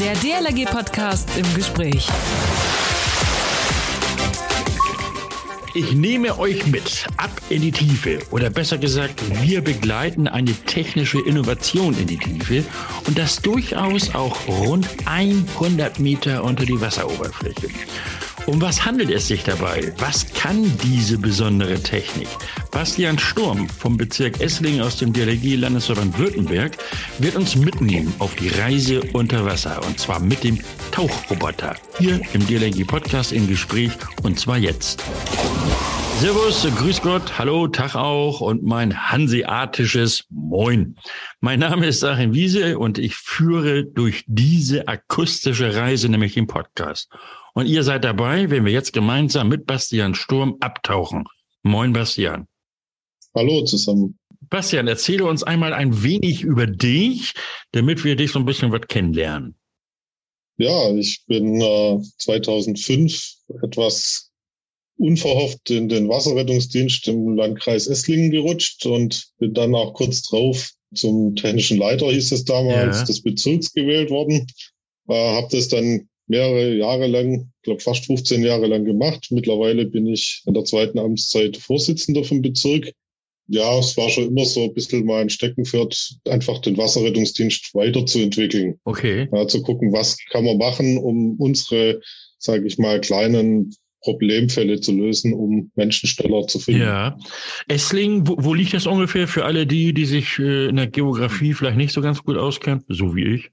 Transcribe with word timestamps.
Der 0.00 0.14
DLRG-Podcast 0.14 1.28
im 1.36 1.54
Gespräch. 1.54 2.08
Ich 5.74 5.92
nehme 5.92 6.38
euch 6.38 6.66
mit 6.68 7.06
ab 7.18 7.30
in 7.50 7.60
die 7.60 7.70
Tiefe 7.70 8.20
oder 8.30 8.48
besser 8.48 8.78
gesagt, 8.78 9.20
wir 9.42 9.60
begleiten 9.60 10.26
eine 10.26 10.54
technische 10.54 11.20
Innovation 11.20 11.94
in 11.98 12.06
die 12.06 12.16
Tiefe 12.16 12.64
und 13.06 13.18
das 13.18 13.42
durchaus 13.42 14.14
auch 14.14 14.48
rund 14.48 14.88
100 15.04 15.98
Meter 15.98 16.44
unter 16.44 16.64
die 16.64 16.80
Wasseroberfläche. 16.80 17.68
Um 18.50 18.60
was 18.60 18.84
handelt 18.84 19.10
es 19.10 19.28
sich 19.28 19.44
dabei? 19.44 19.92
Was 19.98 20.26
kann 20.34 20.76
diese 20.82 21.16
besondere 21.16 21.80
Technik? 21.80 22.26
Bastian 22.72 23.16
Sturm 23.16 23.68
vom 23.68 23.96
Bezirk 23.96 24.40
Esslingen 24.40 24.80
aus 24.80 24.96
dem 24.96 25.12
DLG 25.12 25.54
Landesverband 25.54 26.18
Württemberg 26.18 26.76
wird 27.20 27.36
uns 27.36 27.54
mitnehmen 27.54 28.12
auf 28.18 28.34
die 28.34 28.48
Reise 28.48 29.02
unter 29.12 29.44
Wasser 29.44 29.80
und 29.86 30.00
zwar 30.00 30.18
mit 30.18 30.42
dem 30.42 30.58
Tauchroboter. 30.90 31.76
Hier 32.00 32.20
im 32.32 32.44
DLG 32.44 32.84
Podcast 32.84 33.30
im 33.30 33.46
Gespräch 33.46 33.92
und 34.24 34.40
zwar 34.40 34.58
jetzt. 34.58 35.00
Servus, 36.18 36.66
grüß 36.76 37.02
Gott, 37.02 37.38
hallo, 37.38 37.68
Tag 37.68 37.94
auch 37.94 38.40
und 38.40 38.64
mein 38.64 39.10
hanseatisches 39.10 40.24
Moin. 40.28 40.96
Mein 41.38 41.60
Name 41.60 41.86
ist 41.86 42.02
Achim 42.02 42.34
Wiese 42.34 42.80
und 42.80 42.98
ich 42.98 43.14
führe 43.14 43.84
durch 43.84 44.24
diese 44.26 44.88
akustische 44.88 45.76
Reise 45.76 46.08
nämlich 46.08 46.34
den 46.34 46.48
Podcast. 46.48 47.08
Und 47.54 47.66
ihr 47.66 47.82
seid 47.82 48.04
dabei, 48.04 48.50
wenn 48.50 48.64
wir 48.64 48.72
jetzt 48.72 48.92
gemeinsam 48.92 49.48
mit 49.48 49.66
Bastian 49.66 50.14
Sturm 50.14 50.56
abtauchen. 50.60 51.24
Moin, 51.62 51.92
Bastian. 51.92 52.46
Hallo 53.34 53.64
zusammen. 53.64 54.18
Bastian, 54.48 54.88
erzähle 54.88 55.24
uns 55.24 55.42
einmal 55.42 55.72
ein 55.72 56.02
wenig 56.02 56.42
über 56.42 56.66
dich, 56.66 57.34
damit 57.72 58.04
wir 58.04 58.16
dich 58.16 58.32
so 58.32 58.38
ein 58.38 58.44
bisschen 58.44 58.72
was 58.72 58.82
kennenlernen. 58.88 59.54
Ja, 60.58 60.92
ich 60.94 61.24
bin 61.26 61.60
äh, 61.60 62.00
2005 62.18 63.34
etwas 63.62 64.30
unverhofft 64.96 65.70
in 65.70 65.88
den 65.88 66.08
Wasserrettungsdienst 66.08 67.08
im 67.08 67.34
Landkreis 67.36 67.86
Esslingen 67.86 68.30
gerutscht 68.30 68.84
und 68.84 69.28
bin 69.38 69.54
dann 69.54 69.74
auch 69.74 69.94
kurz 69.94 70.22
drauf 70.22 70.70
zum 70.94 71.36
technischen 71.36 71.78
Leiter, 71.78 72.10
hieß 72.10 72.32
es 72.32 72.44
damals, 72.44 72.98
ja. 72.98 73.04
des 73.04 73.22
Bezirks 73.22 73.72
gewählt 73.72 74.10
worden. 74.10 74.46
Äh, 75.08 75.14
habe 75.14 75.48
das 75.50 75.68
dann 75.68 76.08
mehrere 76.30 76.74
Jahre 76.76 77.08
lang, 77.08 77.50
ich 77.56 77.62
glaube 77.62 77.80
fast 77.80 78.06
15 78.06 78.42
Jahre 78.42 78.68
lang 78.68 78.84
gemacht. 78.84 79.26
Mittlerweile 79.30 79.84
bin 79.84 80.06
ich 80.06 80.42
in 80.46 80.54
der 80.54 80.64
zweiten 80.64 80.98
Amtszeit 80.98 81.56
Vorsitzender 81.56 82.24
vom 82.24 82.40
Bezirk. 82.40 82.92
Ja, 83.48 83.78
es 83.80 83.96
war 83.96 84.08
schon 84.08 84.28
immer 84.28 84.44
so 84.44 84.62
ein 84.62 84.74
bisschen 84.74 85.04
mein 85.04 85.28
Steckenpferd, 85.28 86.20
einfach 86.28 86.60
den 86.60 86.76
Wasserrettungsdienst 86.76 87.74
weiterzuentwickeln. 87.74 88.78
Okay. 88.84 89.28
Ja, 89.32 89.48
zu 89.48 89.60
gucken, 89.62 89.92
was 89.92 90.16
kann 90.30 90.44
man 90.44 90.56
machen, 90.56 90.98
um 90.98 91.34
unsere, 91.40 92.00
sage 92.38 92.64
ich 92.64 92.78
mal, 92.78 93.00
kleinen 93.00 93.74
Problemfälle 94.02 94.80
zu 94.80 94.92
lösen, 94.92 95.34
um 95.34 95.72
Menschen 95.74 96.06
schneller 96.06 96.46
zu 96.46 96.60
finden. 96.60 96.82
Ja. 96.82 97.18
Essling, 97.66 98.26
wo, 98.28 98.36
wo 98.38 98.54
liegt 98.54 98.72
das 98.72 98.86
ungefähr 98.86 99.26
für 99.26 99.44
alle 99.44 99.66
die, 99.66 99.92
die 99.92 100.06
sich 100.06 100.38
äh, 100.38 100.68
in 100.68 100.76
der 100.76 100.86
Geografie 100.86 101.52
vielleicht 101.52 101.76
nicht 101.76 101.92
so 101.92 102.00
ganz 102.00 102.22
gut 102.22 102.36
auskennen, 102.36 102.84
so 102.88 103.16
wie 103.16 103.24
ich? 103.34 103.50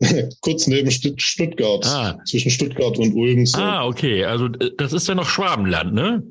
Kurz 0.40 0.66
neben 0.66 0.90
Stuttgart, 0.90 1.86
ah. 1.86 2.18
zwischen 2.26 2.50
Stuttgart 2.50 2.98
und 2.98 3.14
Ulm. 3.14 3.46
So. 3.46 3.58
Ah, 3.58 3.86
okay. 3.86 4.24
Also 4.24 4.48
das 4.48 4.92
ist 4.92 5.08
ja 5.08 5.14
noch 5.14 5.28
Schwabenland, 5.28 5.94
ne? 5.94 6.22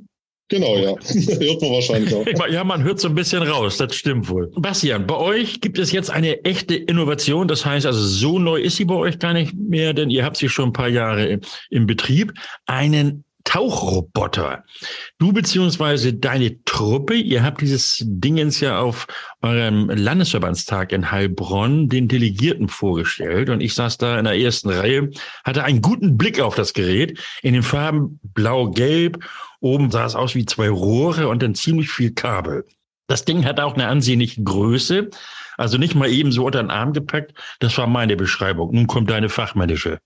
Genau, 0.47 0.77
ja. 0.77 0.89
hört 1.39 1.61
man 1.61 1.71
wahrscheinlich 1.71 2.13
auch. 2.13 2.25
ja, 2.51 2.63
man 2.63 2.83
hört 2.83 2.99
so 2.99 3.07
ein 3.07 3.15
bisschen 3.15 3.41
raus, 3.41 3.77
das 3.77 3.95
stimmt 3.95 4.29
wohl. 4.29 4.51
Bastian, 4.55 5.07
bei 5.07 5.15
euch 5.15 5.59
gibt 5.59 5.79
es 5.79 5.91
jetzt 5.91 6.11
eine 6.11 6.45
echte 6.45 6.75
Innovation. 6.75 7.47
Das 7.47 7.65
heißt 7.65 7.87
also, 7.87 7.99
so 7.99 8.37
neu 8.37 8.57
ist 8.59 8.75
sie 8.75 8.85
bei 8.85 8.95
euch 8.95 9.17
gar 9.17 9.33
nicht 9.33 9.55
mehr, 9.55 9.93
denn 9.93 10.11
ihr 10.11 10.23
habt 10.23 10.37
sie 10.37 10.47
schon 10.47 10.69
ein 10.69 10.73
paar 10.73 10.89
Jahre 10.89 11.25
im, 11.25 11.41
im 11.71 11.87
Betrieb. 11.87 12.31
Einen 12.67 13.24
Tauchroboter. 13.45 14.65
Du 15.17 15.31
beziehungsweise 15.31 16.13
deine 16.13 16.61
Truppe, 16.65 17.13
ihr 17.13 17.43
habt 17.43 17.61
dieses 17.61 18.03
Dingens 18.05 18.59
ja 18.59 18.79
auf 18.79 19.07
eurem 19.41 19.89
Landesverbandstag 19.89 20.91
in 20.91 21.11
Heilbronn 21.11 21.87
den 21.87 22.09
Delegierten 22.09 22.67
vorgestellt 22.67 23.49
und 23.49 23.61
ich 23.61 23.73
saß 23.73 23.97
da 23.97 24.19
in 24.19 24.25
der 24.25 24.37
ersten 24.37 24.69
Reihe, 24.69 25.09
hatte 25.45 25.63
einen 25.63 25.81
guten 25.81 26.17
Blick 26.17 26.41
auf 26.41 26.55
das 26.55 26.73
Gerät 26.73 27.19
in 27.41 27.53
den 27.53 27.63
Farben 27.63 28.19
blau-gelb. 28.23 29.23
Oben 29.61 29.89
sah 29.89 30.05
es 30.05 30.15
aus 30.15 30.35
wie 30.35 30.45
zwei 30.45 30.69
Rohre 30.69 31.29
und 31.29 31.41
dann 31.41 31.55
ziemlich 31.55 31.89
viel 31.89 32.13
Kabel. 32.13 32.65
Das 33.07 33.23
Ding 33.23 33.45
hat 33.45 33.59
auch 33.59 33.75
eine 33.75 33.87
ansehnliche 33.87 34.43
Größe, 34.43 35.09
also 35.57 35.77
nicht 35.77 35.95
mal 35.95 36.09
eben 36.09 36.31
so 36.31 36.45
unter 36.45 36.61
den 36.61 36.71
Arm 36.71 36.93
gepackt. 36.93 37.33
Das 37.59 37.77
war 37.77 37.87
meine 37.87 38.17
Beschreibung. 38.17 38.73
Nun 38.73 38.87
kommt 38.87 39.09
deine 39.09 39.29
fachmännische. 39.29 39.99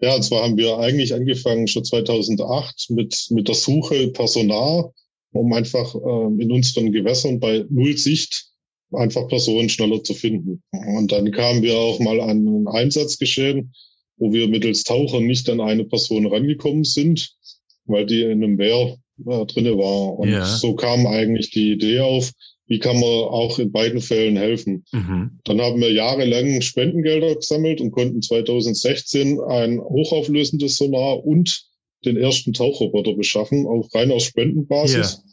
Ja, 0.00 0.14
und 0.14 0.22
zwar 0.22 0.42
haben 0.44 0.56
wir 0.56 0.78
eigentlich 0.78 1.14
angefangen 1.14 1.66
schon 1.66 1.84
2008 1.84 2.90
mit, 2.90 3.26
mit 3.30 3.48
der 3.48 3.54
Suche 3.54 4.08
Personal, 4.08 4.92
um 5.32 5.52
einfach 5.52 5.94
äh, 5.94 6.42
in 6.42 6.50
unseren 6.52 6.92
Gewässern 6.92 7.40
bei 7.40 7.64
Null 7.68 7.96
Sicht 7.96 8.46
einfach 8.92 9.28
Personen 9.28 9.68
schneller 9.68 10.02
zu 10.02 10.14
finden. 10.14 10.62
Und 10.72 11.12
dann 11.12 11.30
kamen 11.30 11.62
wir 11.62 11.76
auch 11.76 12.00
mal 12.00 12.20
an 12.20 12.30
einen 12.30 12.68
Einsatz 12.68 13.18
geschehen, 13.18 13.72
wo 14.16 14.32
wir 14.32 14.48
mittels 14.48 14.84
Taucher 14.84 15.20
nicht 15.20 15.48
an 15.48 15.60
eine 15.60 15.84
Person 15.84 16.26
rangekommen 16.26 16.84
sind, 16.84 17.34
weil 17.86 18.06
die 18.06 18.22
in 18.22 18.42
einem 18.42 18.58
Wehr 18.58 18.96
äh, 19.26 19.46
drinne 19.46 19.76
war. 19.78 20.18
Und 20.18 20.30
ja. 20.30 20.44
so 20.44 20.74
kam 20.74 21.06
eigentlich 21.06 21.50
die 21.50 21.72
Idee 21.72 22.00
auf, 22.00 22.32
wie 22.70 22.78
kann 22.78 23.00
man 23.00 23.02
auch 23.02 23.58
in 23.58 23.72
beiden 23.72 24.00
Fällen 24.00 24.36
helfen. 24.36 24.84
Mhm. 24.92 25.40
Dann 25.42 25.60
haben 25.60 25.80
wir 25.80 25.92
jahrelang 25.92 26.62
Spendengelder 26.62 27.34
gesammelt 27.34 27.80
und 27.80 27.90
konnten 27.90 28.22
2016 28.22 29.40
ein 29.40 29.80
hochauflösendes 29.80 30.76
Sonar 30.76 31.26
und 31.26 31.64
den 32.04 32.16
ersten 32.16 32.52
Tauchroboter 32.52 33.14
beschaffen, 33.14 33.66
auf 33.66 33.92
rein 33.92 34.12
aus 34.12 34.22
Spendenbasis. 34.22 35.24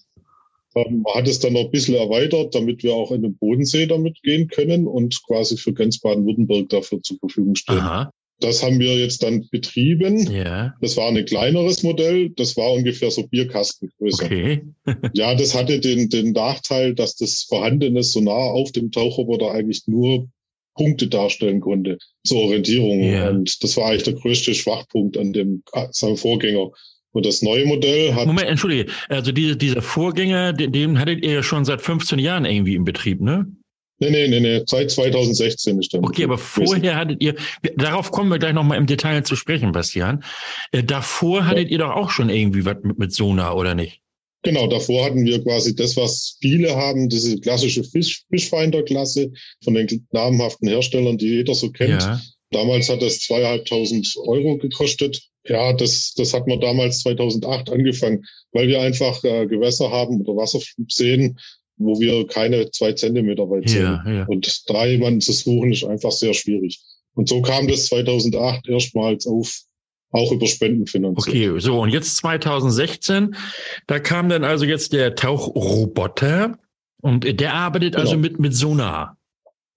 Ja. 0.75 0.84
Ähm, 0.84 1.03
man 1.03 1.14
hat 1.14 1.28
es 1.28 1.38
dann 1.38 1.53
noch 1.53 1.66
ein 1.66 1.72
bisschen 1.72 1.94
erweitert, 1.94 2.56
damit 2.56 2.81
wir 2.81 2.96
auch 2.96 3.12
in 3.12 3.22
den 3.22 3.38
Bodensee 3.38 3.86
damit 3.86 4.19
gehen 4.24 4.48
können 4.48 4.88
und 4.88 5.22
quasi 5.28 5.58
für 5.58 5.74
ganz 5.74 6.00
Baden-Württemberg 6.00 6.69
dafür 6.69 7.04
zur 7.04 7.19
Verfügung 7.19 7.54
stehen. 7.54 7.78
Aha. 7.78 8.12
Das 8.40 8.62
haben 8.62 8.80
wir 8.80 8.98
jetzt 8.98 9.24
dann 9.24 9.48
betrieben. 9.50 10.31
Ja. 10.31 10.75
Das 10.80 10.96
war 10.96 11.08
ein 11.09 11.25
kleineres 11.25 11.81
Modell. 11.81 12.30
Das 12.30 12.56
war 12.56 12.72
ungefähr 12.72 13.09
so 13.09 13.28
Bierkastengröße. 13.28 14.25
Okay. 14.25 14.62
ja, 15.14 15.34
das 15.34 15.56
hatte 15.56 15.80
den, 15.80 16.09
den 16.09 16.34
Nachteil, 16.34 16.94
dass 16.94 17.16
das 17.16 17.46
vorhandene 17.50 18.03
Sonar 18.03 18.53
auf 18.53 18.72
dem 18.72 18.92
Tauchroboter 18.92 19.52
eigentlich 19.52 19.84
nur 19.88 20.30
Punkte 20.75 21.08
darstellen 21.08 21.59
konnte 21.59 21.98
zur 22.24 22.44
Orientierung. 22.44 23.02
Ja. 23.02 23.30
Und 23.30 23.64
das 23.64 23.75
war 23.75 23.90
eigentlich 23.90 24.03
der 24.03 24.14
größte 24.14 24.54
Schwachpunkt 24.54 25.18
an 25.18 25.34
dem 25.34 25.64
seinem 25.92 26.18
Vorgänger. 26.18 26.69
Und 27.12 27.25
das 27.25 27.42
neue 27.42 27.66
Modell 27.66 28.14
hat. 28.14 28.28
Moment, 28.28 28.48
entschuldige. 28.48 28.92
Also 29.09 29.31
diese, 29.31 29.58
dieser 29.58 29.81
Vorgänger, 29.81 30.54
den, 30.54 30.72
den 30.72 31.00
hattet 31.00 31.24
ihr 31.24 31.34
ja 31.34 31.44
schon 31.44 31.66
seit 31.66 31.81
15 31.81 32.19
Jahren 32.19 32.46
irgendwie 32.46 32.75
im 32.75 32.84
Betrieb, 32.84 33.22
ne? 33.22 33.48
Nee, 34.00 34.12
nee, 34.12 34.28
nee, 34.28 34.40
nee, 34.40 34.62
seit 34.68 34.91
2016 34.91 35.80
ist 35.80 35.94
der. 35.94 36.03
Okay, 36.03 36.24
aber 36.24 36.38
vorher 36.38 36.96
hattet 36.96 37.22
ihr, 37.22 37.35
darauf 37.78 38.12
kommen 38.12 38.30
wir 38.30 38.38
gleich 38.38 38.53
nochmal 38.53 38.78
im 38.78 38.85
Detail 38.85 39.24
zu 39.24 39.35
sprechen, 39.35 39.72
Bastian. 39.72 40.24
Äh, 40.72 40.84
davor 40.84 41.47
hattet 41.47 41.66
ja. 41.66 41.72
ihr 41.72 41.78
doch 41.80 41.96
auch 41.96 42.12
schon 42.12 42.30
irgendwie 42.30 42.66
was 42.66 42.78
mit, 42.84 43.00
mit 43.00 43.13
Sonar, 43.13 43.57
oder 43.57 43.74
nicht? 43.74 44.02
Genau, 44.44 44.68
davor 44.68 45.03
hatten 45.03 45.25
wir 45.25 45.44
quasi 45.44 45.75
das, 45.75 45.97
was 45.97 46.38
viele 46.41 46.75
haben, 46.75 47.09
diese 47.09 47.40
klassische 47.40 47.84
Fisch, 47.84 48.24
Fischfinder-Klasse 48.30 49.31
von 49.63 49.74
den 49.74 50.07
namhaften 50.12 50.68
Herstellern, 50.68 51.18
die 51.18 51.28
jeder 51.28 51.56
so 51.56 51.72
kennt. 51.72 52.02
Ja. 52.02 52.22
Damals 52.52 52.88
hat 52.88 53.02
das 53.02 53.19
zweieinhalbtausend 53.19 54.16
Euro 54.25 54.57
gekostet. 54.57 55.22
Ja, 55.46 55.74
das, 55.74 56.13
das 56.16 56.34
hat 56.34 56.47
man 56.47 56.62
damals 56.62 57.00
2008 57.00 57.69
angefangen, 57.69 58.25
weil 58.52 58.68
wir 58.68 58.81
einfach 58.81 59.24
äh, 59.24 59.47
Gewässer 59.47 59.91
haben 59.91 60.22
oder 60.22 60.38
Wasserseen, 60.38 61.40
wo 61.77 61.99
wir 61.99 62.25
keine 62.27 62.69
zwei 62.71 62.93
Zentimeter 62.93 63.49
weit 63.49 63.69
sind. 63.69 63.81
Ja, 63.81 64.03
ja. 64.07 64.25
Und 64.27 64.69
da 64.69 64.85
jemanden 64.85 65.21
zu 65.21 65.31
suchen, 65.31 65.71
ist 65.71 65.83
einfach 65.83 66.11
sehr 66.11 66.33
schwierig. 66.33 66.81
Und 67.13 67.29
so 67.29 67.41
kam 67.41 67.68
das 67.68 67.88
2008 67.88 68.68
erstmals 68.68 69.25
auf, 69.27 69.62
auch 70.12 70.31
über 70.31 70.47
Spenden 70.47 70.88
finanziert. 70.88 71.27
Okay, 71.27 71.59
so 71.59 71.79
und 71.79 71.89
jetzt 71.89 72.18
2016, 72.18 73.35
da 73.88 74.00
kam 74.00 74.29
dann 74.29 74.44
also 74.44 74.65
jetzt 74.65 74.94
der 74.94 75.15
Tauchroboter 75.15 76.57
und 77.01 77.39
der 77.39 77.53
arbeitet 77.53 77.95
also 77.95 78.12
genau. 78.12 78.23
also 78.23 78.31
mit, 78.31 78.39
mit 78.39 78.56
Sonar. 78.56 79.18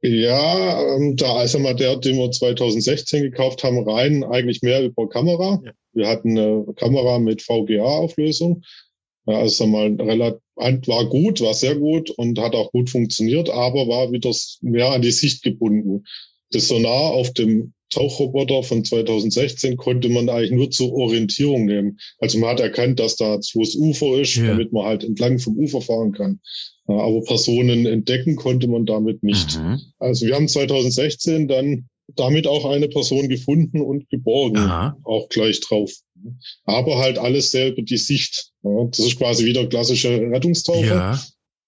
Ja, 0.02 0.96
ähm, 0.96 1.16
da 1.16 1.42
ist 1.42 1.54
einmal 1.54 1.76
der, 1.76 1.96
den 1.96 2.16
wir 2.16 2.30
2016 2.30 3.22
gekauft 3.22 3.62
haben, 3.64 3.86
rein 3.86 4.24
eigentlich 4.24 4.62
mehr 4.62 4.82
über 4.82 5.08
Kamera. 5.08 5.60
Ja. 5.62 5.72
Wir 5.92 6.08
hatten 6.08 6.38
eine 6.38 6.64
Kamera 6.76 7.18
mit 7.18 7.42
VGA-Auflösung 7.42 8.62
ja, 9.26 9.38
also 9.38 9.66
mal 9.66 9.94
relativ, 10.00 10.40
war 10.56 11.08
gut, 11.08 11.40
war 11.40 11.54
sehr 11.54 11.76
gut 11.76 12.10
und 12.10 12.38
hat 12.38 12.54
auch 12.54 12.72
gut 12.72 12.90
funktioniert, 12.90 13.50
aber 13.50 13.88
war 13.88 14.12
wieder 14.12 14.34
mehr 14.62 14.90
an 14.90 15.02
die 15.02 15.10
Sicht 15.10 15.42
gebunden. 15.42 16.04
Das 16.50 16.68
Sonar 16.68 17.12
auf 17.12 17.32
dem 17.32 17.72
Tauchroboter 17.90 18.62
von 18.62 18.84
2016 18.84 19.76
konnte 19.76 20.08
man 20.08 20.28
eigentlich 20.28 20.52
nur 20.52 20.70
zur 20.70 20.92
Orientierung 20.92 21.64
nehmen. 21.66 21.98
Also 22.18 22.38
man 22.38 22.50
hat 22.50 22.60
erkannt, 22.60 23.00
dass 23.00 23.16
da 23.16 23.36
das 23.36 23.74
Ufer 23.74 24.20
ist, 24.20 24.36
ja. 24.36 24.46
damit 24.46 24.72
man 24.72 24.84
halt 24.84 25.04
entlang 25.04 25.38
vom 25.38 25.56
Ufer 25.58 25.80
fahren 25.80 26.12
kann. 26.12 26.40
Aber 26.86 27.22
Personen 27.22 27.86
entdecken 27.86 28.36
konnte 28.36 28.68
man 28.68 28.86
damit 28.86 29.22
nicht. 29.22 29.58
Mhm. 29.58 29.80
Also 29.98 30.26
wir 30.26 30.34
haben 30.34 30.48
2016 30.48 31.48
dann 31.48 31.88
damit 32.16 32.46
auch 32.46 32.64
eine 32.64 32.88
Person 32.88 33.28
gefunden 33.28 33.80
und 33.80 34.08
geborgen, 34.10 34.58
Aha. 34.58 34.96
auch 35.04 35.28
gleich 35.28 35.60
drauf. 35.60 35.92
Aber 36.64 36.98
halt 36.98 37.18
alles 37.18 37.50
sehr 37.50 37.68
über 37.68 37.82
die 37.82 37.96
Sicht. 37.96 38.50
Ja, 38.62 38.84
das 38.84 38.98
ist 38.98 39.18
quasi 39.18 39.44
wieder 39.46 39.66
klassische 39.66 40.20
Rettungstaucher, 40.20 40.84
ja. 40.84 41.20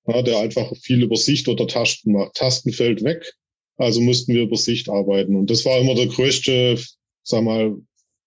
ja. 0.07 0.23
der 0.23 0.39
einfach 0.39 0.73
viel 0.77 1.03
über 1.03 1.17
Sicht 1.17 1.49
oder 1.49 1.67
Tasten 1.67 2.13
macht. 2.13 2.35
Tasten 2.35 2.73
fällt 2.73 3.03
weg, 3.03 3.35
also 3.77 4.01
mussten 4.01 4.35
wir 4.35 4.43
über 4.43 4.57
Sicht 4.57 4.89
arbeiten. 4.89 5.37
Und 5.37 5.51
das 5.51 5.65
war 5.65 5.79
immer 5.79 5.95
der 5.95 6.07
größte, 6.07 6.79
sag 7.23 7.45
mal, 7.45 7.77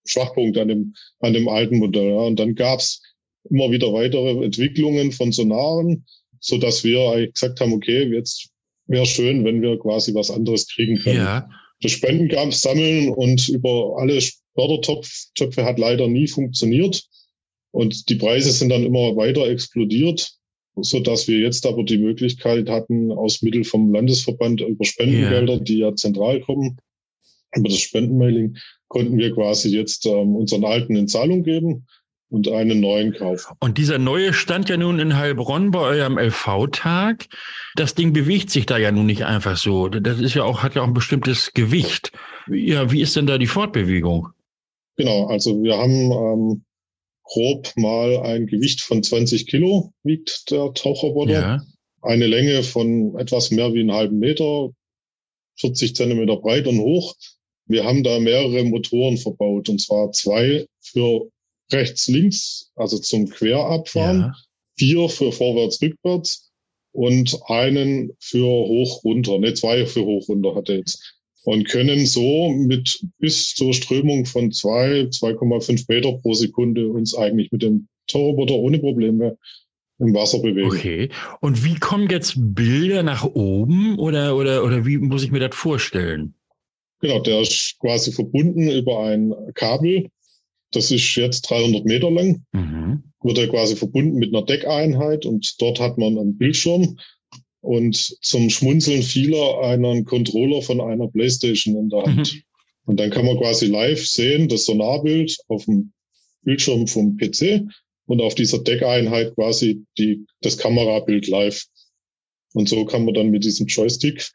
Schwachpunkt 0.06 0.58
an 0.58 0.68
dem, 0.68 0.94
an 1.20 1.34
dem 1.34 1.48
alten 1.48 1.78
Modell. 1.78 2.14
Und 2.14 2.40
dann 2.40 2.56
gab's 2.56 3.02
immer 3.50 3.72
wieder 3.72 3.94
weitere 3.94 4.44
Entwicklungen 4.44 5.12
von 5.12 5.32
Sonaren, 5.32 6.06
so 6.40 6.58
dass 6.58 6.84
wir 6.84 7.28
gesagt 7.32 7.60
haben, 7.60 7.74
okay, 7.74 8.04
jetzt 8.14 8.50
wäre 8.88 9.06
schön, 9.06 9.44
wenn 9.46 9.62
wir 9.62 9.80
quasi 9.80 10.14
was 10.14 10.32
anderes 10.32 10.68
kriegen 10.68 10.98
können. 10.98 11.18
Ja. 11.18 11.50
Das 11.86 11.92
Spenden 11.92 12.52
sammeln 12.52 13.10
und 13.10 13.48
über 13.48 13.98
alle 14.00 14.20
Fördertöpfe 14.56 15.66
hat 15.66 15.78
leider 15.78 16.08
nie 16.08 16.28
funktioniert. 16.28 17.04
Und 17.70 18.10
die 18.10 18.16
Preise 18.16 18.52
sind 18.52 18.70
dann 18.70 18.84
immer 18.84 19.16
weiter 19.16 19.48
explodiert, 19.48 20.32
so 20.78 21.00
dass 21.00 21.28
wir 21.28 21.38
jetzt 21.38 21.64
aber 21.68 21.84
die 21.84 22.00
Möglichkeit 22.00 22.70
hatten, 22.70 23.12
aus 23.12 23.44
Mitteln 23.44 23.66
vom 23.66 23.94
Landesverband 23.94 24.62
über 24.62 24.84
Spendengelder, 24.84 25.58
yeah. 25.58 25.64
die 25.64 25.78
ja 25.78 25.96
zentral 25.96 26.42
kommen, 26.42 26.80
über 27.56 27.70
das 27.70 27.78
Spendenmailing, 27.78 28.58
konnten 28.88 29.20
wir 29.20 29.32
quasi 29.32 29.70
jetzt 29.70 30.08
ähm, 30.08 30.36
unseren 30.36 30.66
Alten 30.66 30.96
in 30.96 31.08
Zahlung 31.08 31.44
geben 31.44 31.86
und 32.30 32.48
einen 32.50 32.80
neuen 32.80 33.14
kaufen. 33.14 33.56
Und 33.60 33.78
dieser 33.78 33.98
neue 33.98 34.34
stand 34.34 34.70
ja 34.70 34.78
nun 34.78 35.00
in 35.00 35.16
Heilbronn 35.16 35.72
bei 35.72 35.80
eurem 35.80 36.18
LV-Tag. 36.18 37.28
Das 37.76 37.96
Ding 37.96 38.14
bewegt 38.14 38.50
sich 38.50 38.66
da 38.66 38.78
ja 38.78 38.92
nun 38.92 39.06
nicht 39.06 39.26
einfach 39.26 39.58
so. 39.58 39.88
Das 39.88 40.20
ist 40.20 40.34
ja 40.34 40.44
auch, 40.44 40.64
hat 40.64 40.76
ja 40.76 40.82
auch 40.82 40.88
ein 40.88 40.94
bestimmtes 40.94 41.54
Gewicht. 41.54 42.12
Ja, 42.48 42.92
wie 42.92 43.02
ist 43.02 43.16
denn 43.16 43.28
da 43.28 43.38
die 43.38 43.48
Fortbewegung? 43.48 44.30
Genau, 44.98 45.28
also 45.28 45.62
wir 45.62 45.78
haben 45.78 46.12
ähm, 46.12 46.66
grob 47.24 47.72
mal 47.76 48.18
ein 48.20 48.48
Gewicht 48.48 48.82
von 48.82 49.04
20 49.04 49.48
Kilo 49.48 49.94
wiegt 50.04 50.52
der 50.52 50.74
Tauchroboter. 50.74 51.32
Ja. 51.32 51.64
Eine 52.02 52.28
Länge 52.28 52.64
von 52.64 53.18
etwas 53.18 53.52
mehr 53.52 53.74
wie 53.74 53.82
einen 53.82 53.92
halben 53.92 54.20
Meter, 54.20 54.70
40 55.60 55.96
Zentimeter 55.96 56.38
breit 56.38 56.68
und 56.68 56.80
hoch. 56.80 57.16
Wir 57.68 57.84
haben 57.84 58.04
da 58.04 58.20
mehrere 58.20 58.64
Motoren 58.64 59.18
verbaut 59.18 59.70
und 59.70 59.82
zwar 59.82 60.12
zwei 60.12 60.68
für 60.82 61.30
rechts, 61.72 62.08
links, 62.08 62.72
also 62.76 62.98
zum 62.98 63.30
Querabfahren, 63.30 64.22
ja. 64.22 64.36
vier 64.78 65.10
für 65.10 65.32
vorwärts, 65.32 65.82
rückwärts 65.82 66.52
und 66.92 67.38
einen 67.48 68.12
für 68.20 68.46
hoch, 68.46 69.04
runter, 69.04 69.40
ne, 69.40 69.54
zwei 69.54 69.86
für 69.86 70.06
hoch, 70.06 70.30
runter 70.30 70.56
hat 70.56 70.70
er 70.70 70.78
jetzt. 70.78 71.16
Und 71.44 71.68
können 71.68 72.08
so 72.08 72.50
mit 72.50 73.06
bis 73.20 73.54
zur 73.54 73.74
Strömung 73.74 74.26
von 74.26 74.52
zwei, 74.52 75.02
2,5 75.02 75.86
Meter 75.88 76.14
pro 76.14 76.34
Sekunde 76.34 76.88
uns 76.88 77.16
eigentlich 77.16 77.52
mit 77.52 77.62
dem 77.62 77.88
Tauroboter 78.08 78.56
ohne 78.56 78.80
Probleme 78.80 79.38
im 80.00 80.14
Wasser 80.14 80.40
bewegen. 80.40 80.68
Okay. 80.68 81.10
Und 81.42 81.64
wie 81.64 81.76
kommen 81.76 82.10
jetzt 82.10 82.34
Bilder 82.38 83.04
nach 83.04 83.24
oben 83.24 83.98
oder, 84.00 84.36
oder, 84.36 84.64
oder 84.64 84.86
wie 84.86 84.98
muss 84.98 85.24
ich 85.24 85.32
mir 85.32 85.40
das 85.40 85.56
vorstellen? 85.56 86.34
Genau, 87.02 87.20
der 87.20 87.42
ist 87.42 87.76
quasi 87.80 88.12
verbunden 88.12 88.70
über 88.70 89.02
ein 89.02 89.34
Kabel 89.54 90.10
das 90.76 90.92
ist 90.92 91.16
jetzt 91.16 91.42
300 91.50 91.86
Meter 91.86 92.12
lang. 92.12 92.44
Mhm. 92.52 93.04
Wird 93.22 93.38
er 93.38 93.48
quasi 93.48 93.76
verbunden 93.76 94.18
mit 94.18 94.34
einer 94.34 94.46
Deckeinheit 94.46 95.26
und 95.26 95.56
dort 95.60 95.80
hat 95.80 95.98
man 95.98 96.18
einen 96.18 96.38
Bildschirm 96.38 96.98
und 97.62 97.96
zum 97.96 98.50
Schmunzeln 98.50 99.02
vieler 99.02 99.62
einen 99.62 100.06
Controller 100.06 100.62
von 100.62 100.82
einer 100.82 101.08
Playstation 101.08 101.76
in 101.76 101.90
der 101.90 102.04
Hand. 102.04 102.34
Mhm. 102.34 102.42
Und 102.86 103.00
dann 103.00 103.10
kann 103.10 103.26
man 103.26 103.38
quasi 103.38 103.66
live 103.66 104.06
sehen, 104.06 104.48
das 104.48 104.66
Sonarbild 104.66 105.36
auf 105.48 105.66
dem 105.66 105.92
Bildschirm 106.44 106.86
vom 106.88 107.18
PC 107.18 107.64
und 108.06 108.22
auf 108.22 108.36
dieser 108.36 108.60
Deckeinheit 108.60 109.34
quasi 109.34 109.84
die, 109.98 110.26
das 110.42 110.58
Kamerabild 110.58 111.28
live. 111.28 111.66
Und 112.54 112.70
so 112.70 112.86
kann 112.86 113.06
man 113.06 113.16
dann 113.16 113.32
mit 113.32 113.44
diesem 113.44 113.66
Joystick 113.66 114.30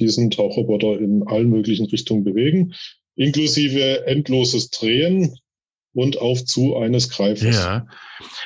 diesen 0.00 0.30
Tauchroboter 0.30 0.98
in 0.98 1.22
allen 1.22 1.48
möglichen 1.50 1.86
Richtungen 1.86 2.24
bewegen, 2.24 2.74
inklusive 3.14 4.06
endloses 4.06 4.70
Drehen 4.70 5.36
und 5.94 6.18
auf 6.20 6.44
zu 6.44 6.76
eines 6.76 7.08
Greifers. 7.08 7.54
Ja. 7.54 7.86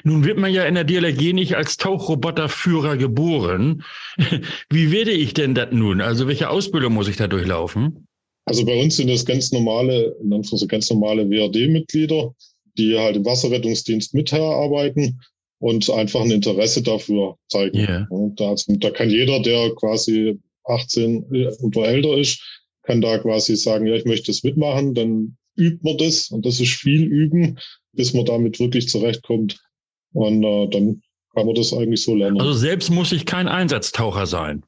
Nun 0.05 0.25
wird 0.25 0.39
man 0.39 0.53
ja 0.53 0.65
in 0.65 0.75
der 0.75 0.85
DLRG 0.85 1.33
nicht 1.33 1.57
als 1.57 1.77
Tauchroboterführer 1.77 2.97
geboren. 2.97 3.83
Wie 4.71 4.93
werde 4.93 5.11
ich 5.11 5.35
denn 5.35 5.55
das 5.55 5.69
nun? 5.73 6.01
Also 6.01 6.29
welche 6.29 6.51
Ausbildung 6.51 6.93
muss 6.93 7.09
ich 7.09 7.17
da 7.17 7.27
durchlaufen? 7.27 8.07
Also 8.45 8.65
bei 8.65 8.81
uns 8.81 8.97
sind 8.97 9.09
das 9.09 9.25
ganz 9.25 9.51
normale, 9.53 10.17
in 10.23 10.33
Anführungszeichen 10.33 10.69
ganz 10.69 10.91
normale 10.91 11.29
WRD-Mitglieder, 11.29 12.35
die 12.79 12.97
halt 12.97 13.17
im 13.17 13.25
Wasserrettungsdienst 13.25 14.15
mitarbeiten 14.15 15.21
und 15.59 15.91
einfach 15.91 16.21
ein 16.21 16.31
Interesse 16.31 16.83
dafür 16.83 17.37
zeigen. 17.49 17.79
Yeah. 17.79 18.07
Und 18.11 18.41
da, 18.41 18.55
da 18.67 18.91
kann 18.91 19.11
jeder, 19.11 19.41
der 19.41 19.75
quasi 19.75 20.39
18 20.65 21.25
oder 21.61 21.89
älter 21.89 22.17
ist, 22.17 22.41
kann 22.83 23.01
da 23.01 23.19
quasi 23.19 23.57
sagen, 23.57 23.87
ja, 23.87 23.95
ich 23.95 24.05
möchte 24.05 24.27
das 24.27 24.43
mitmachen, 24.45 24.95
dann 24.95 25.38
übt 25.59 25.81
man 25.83 25.99
das 25.99 26.31
und 26.31 26.47
das 26.47 26.61
ist 26.61 26.73
viel 26.73 27.05
üben, 27.05 27.59
bis 27.93 28.15
man 28.15 28.25
damit 28.25 28.61
wirklich 28.61 28.89
zurechtkommt. 28.89 29.61
Und 30.13 30.43
äh, 30.43 30.69
dann 30.69 31.03
kann 31.35 31.47
man 31.47 31.55
das 31.55 31.73
eigentlich 31.73 32.03
so 32.03 32.15
lernen. 32.15 32.41
Also 32.41 32.53
selbst 32.55 32.91
muss 32.91 33.13
ich 33.13 33.27
kein 33.27 33.49
Einsatztaucher 33.49 34.27
sein. 34.27 34.65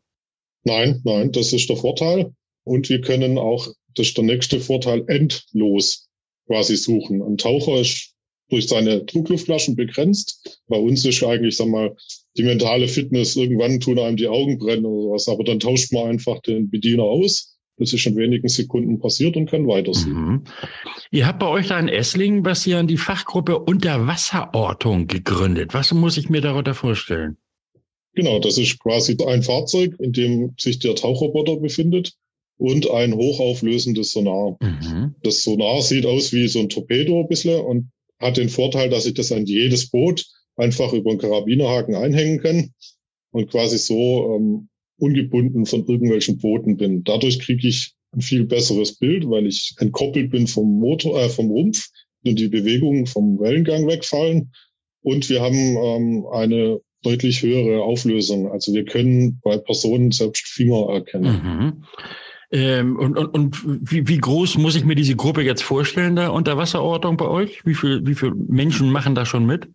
Nein, 0.65 1.01
nein, 1.05 1.33
das 1.33 1.53
ist 1.53 1.69
der 1.69 1.77
Vorteil. 1.77 2.33
Und 2.65 2.89
wir 2.89 3.01
können 3.01 3.39
auch, 3.39 3.67
das 3.95 4.09
ist 4.09 4.17
der 4.17 4.25
nächste 4.25 4.61
Vorteil, 4.61 5.05
endlos 5.09 6.09
quasi 6.47 6.77
suchen. 6.77 7.23
Ein 7.23 7.39
Taucher 7.39 7.81
ist 7.81 8.13
durch 8.51 8.69
seine 8.69 9.05
Druckluftflaschen 9.05 9.77
begrenzt. 9.77 10.61
Bei 10.67 10.77
uns 10.77 11.05
ist 11.05 11.23
eigentlich, 11.23 11.57
sag 11.57 11.69
mal, 11.69 11.97
die 12.37 12.43
mentale 12.43 12.89
Fitness, 12.89 13.37
irgendwann 13.37 13.81
tun 13.81 13.99
einem 13.99 14.17
die 14.17 14.29
Augen 14.29 14.59
brennen 14.59 14.85
oder 14.85 15.03
sowas, 15.03 15.29
aber 15.29 15.45
dann 15.45 15.61
tauscht 15.61 15.93
man 15.93 16.09
einfach 16.09 16.41
den 16.43 16.69
Bediener 16.69 17.05
aus 17.05 17.57
das 17.81 17.95
ist 17.95 18.07
in 18.07 18.17
wenigen 18.17 18.49
Sekunden 18.49 19.01
passiert 19.01 19.37
und 19.37 19.51
kann 19.51 19.67
weitersehen. 19.67 20.13
Mhm. 20.13 20.45
Ihr 21.11 21.27
habt 21.27 21.39
bei 21.39 21.49
euch 21.49 21.69
da 21.69 21.81
in 21.81 21.89
Esslingen, 21.89 22.47
an 22.47 22.87
die 22.87 22.99
Fachgruppe 22.99 23.59
Unterwasserortung 23.59 25.07
gegründet. 25.07 25.73
Was 25.73 25.93
muss 25.93 26.19
ich 26.19 26.29
mir 26.29 26.43
darunter 26.43 26.75
vorstellen? 26.75 27.39
Genau, 28.15 28.39
das 28.39 28.59
ist 28.59 28.79
quasi 28.81 29.17
ein 29.27 29.43
Fahrzeug, 29.43 29.97
in 29.99 30.13
dem 30.13 30.55
sich 30.59 30.79
der 30.79 30.95
Tauchroboter 30.95 31.57
befindet 31.57 32.13
und 32.59 32.91
ein 32.91 33.15
hochauflösendes 33.15 34.13
Sonar. 34.13 34.59
Mhm. 34.61 35.15
Das 35.23 35.43
Sonar 35.43 35.81
sieht 35.81 36.05
aus 36.05 36.33
wie 36.33 36.49
so 36.49 36.61
ein 36.61 36.69
Torpedo 36.69 37.21
ein 37.21 37.29
bisschen 37.29 37.65
und 37.65 37.91
hat 38.19 38.37
den 38.37 38.51
Vorteil, 38.51 38.91
dass 38.91 39.07
ich 39.07 39.15
das 39.15 39.33
an 39.33 39.47
jedes 39.47 39.89
Boot 39.89 40.27
einfach 40.57 40.93
über 40.93 41.11
einen 41.11 41.21
Karabinerhaken 41.21 41.95
einhängen 41.95 42.41
kann 42.41 42.75
und 43.31 43.51
quasi 43.51 43.79
so 43.79 44.37
ähm, 44.37 44.69
ungebunden 45.01 45.67
von 45.67 45.87
irgendwelchen 45.87 46.39
Booten 46.39 46.77
bin. 46.77 47.05
Dadurch 47.05 47.41
kriege 47.41 47.67
ich 47.67 47.95
ein 48.13 48.21
viel 48.21 48.45
besseres 48.45 48.97
Bild, 48.97 49.29
weil 49.29 49.47
ich 49.47 49.75
entkoppelt 49.79 50.31
bin 50.31 50.47
vom 50.47 50.79
Motor, 50.79 51.21
äh, 51.21 51.29
vom 51.29 51.51
Rumpf 51.51 51.89
und 52.25 52.39
die 52.39 52.49
Bewegungen 52.49 53.07
vom 53.07 53.39
Wellengang 53.39 53.87
wegfallen. 53.87 54.53
Und 55.03 55.29
wir 55.31 55.41
haben 55.41 55.77
ähm, 55.77 56.27
eine 56.33 56.81
deutlich 57.03 57.43
höhere 57.43 57.83
Auflösung. 57.83 58.51
Also 58.51 58.75
wir 58.75 58.85
können 58.85 59.41
bei 59.43 59.57
Personen 59.57 60.11
selbst 60.11 60.47
Finger 60.47 60.93
erkennen. 60.93 61.43
Mhm. 61.43 61.85
Ähm, 62.53 62.97
und 62.99 63.17
und, 63.17 63.29
und 63.29 63.91
wie, 63.91 64.09
wie 64.09 64.19
groß 64.19 64.59
muss 64.59 64.75
ich 64.75 64.85
mir 64.85 64.97
diese 64.97 65.15
Gruppe 65.15 65.43
jetzt 65.43 65.63
vorstellen, 65.63 66.17
da 66.17 66.29
Unterwasserortung 66.29 67.17
bei 67.17 67.29
euch? 67.29 67.65
Wie 67.65 67.75
viel, 67.75 68.05
wie 68.05 68.15
viele 68.15 68.35
Menschen 68.35 68.91
machen 68.91 69.15
da 69.15 69.25
schon 69.25 69.47
mit? 69.47 69.69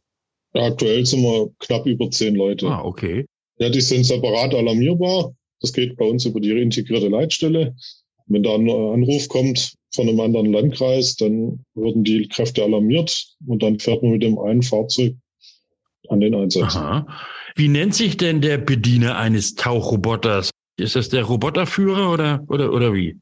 Ja, 0.54 0.66
aktuell 0.66 1.06
sind 1.06 1.22
wir 1.22 1.50
knapp 1.60 1.86
über 1.86 2.10
zehn 2.12 2.36
Leute. 2.36 2.68
Ah, 2.68 2.84
okay. 2.84 3.26
Ja, 3.58 3.70
die 3.70 3.82
sind 3.82 4.04
separat 4.04 4.54
alarmierbar. 4.54 5.34
Das 5.62 5.74
geht 5.74 5.98
bei 5.98 6.06
uns 6.06 6.26
über 6.26 6.40
die 6.40 6.52
integrierte 6.52 7.08
Leitstelle. 7.08 7.76
Wenn 8.28 8.44
da 8.44 8.56
ein 8.56 8.70
Anruf 8.70 9.28
kommt 9.30 9.76
von 9.94 10.10
einem 10.10 10.20
anderen 10.20 10.52
Landkreis, 10.52 11.16
dann 11.16 11.64
würden 11.74 12.04
die 12.04 12.28
Kräfte 12.28 12.64
alarmiert 12.64 13.28
und 13.48 13.64
dann 13.64 13.80
fährt 13.80 14.04
man 14.04 14.14
mit 14.14 14.24
dem 14.24 14.38
einen 14.40 14.64
Fahrzeug 14.64 15.16
an 16.10 16.20
den 16.20 16.36
Einsatz. 16.36 16.76
Aha. 16.76 17.08
Wie 17.56 17.68
nennt 17.68 17.96
sich 17.96 18.18
denn 18.18 18.42
der 18.42 18.58
Bediener 18.58 19.18
eines 19.18 19.56
Tauchroboters? 19.56 20.50
Ist 20.78 20.96
das 20.96 21.10
der 21.10 21.24
Roboterführer 21.24 22.12
oder, 22.12 22.44
oder, 22.50 22.74
oder 22.74 22.94
wie? 22.94 23.18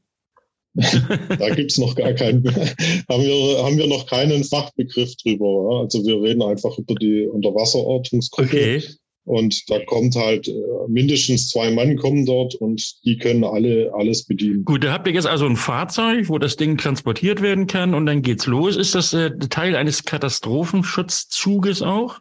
da 0.74 1.54
gibt's 1.54 1.78
noch 1.78 1.94
gar 1.94 2.12
keinen, 2.14 2.44
haben 3.08 3.22
wir, 3.22 3.64
haben 3.64 3.78
wir 3.78 3.86
noch 3.86 4.06
keinen 4.06 4.42
Fachbegriff 4.42 5.14
drüber. 5.16 5.82
Also 5.82 6.04
wir 6.04 6.20
reden 6.20 6.42
einfach 6.42 6.76
über 6.78 6.96
die 6.96 7.26
Unterwasserortungsgruppe. 7.26 8.48
Okay. 8.48 8.82
Und 9.24 9.70
da 9.70 9.82
kommt 9.86 10.16
halt 10.16 10.48
äh, 10.48 10.52
mindestens 10.88 11.48
zwei 11.48 11.70
Mann 11.70 11.96
kommen 11.96 12.26
dort 12.26 12.54
und 12.54 13.04
die 13.04 13.16
können 13.16 13.42
alle 13.42 13.90
alles 13.94 14.26
bedienen. 14.26 14.64
Gut, 14.64 14.84
da 14.84 14.92
habt 14.92 15.06
ihr 15.06 15.14
jetzt 15.14 15.26
also 15.26 15.46
ein 15.46 15.56
Fahrzeug, 15.56 16.28
wo 16.28 16.38
das 16.38 16.56
Ding 16.56 16.76
transportiert 16.76 17.40
werden 17.40 17.66
kann 17.66 17.94
und 17.94 18.04
dann 18.04 18.20
geht's 18.20 18.46
los. 18.46 18.76
Ist 18.76 18.94
das 18.94 19.14
äh, 19.14 19.30
Teil 19.48 19.76
eines 19.76 20.04
Katastrophenschutzzuges 20.04 21.80
auch? 21.80 22.20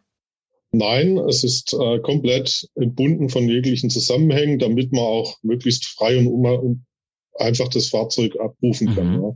Nein, 0.72 1.17
es 1.29 1.43
ist 1.43 1.74
äh, 1.74 2.00
komplett 2.00 2.67
entbunden 2.75 3.29
von 3.29 3.48
jeglichen 3.48 3.89
Zusammenhängen, 3.89 4.57
damit 4.57 4.91
man 4.91 5.03
auch 5.03 5.38
möglichst 5.43 5.86
frei 5.86 6.17
und 6.17 6.27
um, 6.27 6.86
einfach 7.36 7.67
das 7.67 7.89
Fahrzeug 7.89 8.39
abrufen 8.39 8.95
kann. 8.95 9.17
Mhm. 9.17 9.24
Ja. 9.24 9.36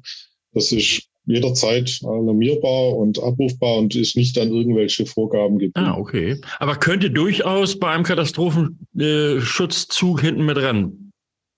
Das 0.53 0.71
ist 0.71 1.07
jederzeit 1.27 1.99
alarmierbar 2.03 2.95
und 2.95 3.21
abrufbar 3.21 3.77
und 3.77 3.93
ist 3.95 4.15
nicht 4.15 4.39
an 4.39 4.51
irgendwelche 4.51 5.05
Vorgaben 5.05 5.59
gebunden. 5.59 5.89
Ah, 5.89 5.97
okay. 5.97 6.39
Aber 6.59 6.77
könnte 6.77 7.11
durchaus 7.11 7.77
bei 7.77 7.91
einem 7.91 8.05
Katastrophenschutzzug 8.05 10.21
hinten 10.21 10.45
mit 10.45 10.55
rennen. 10.57 11.11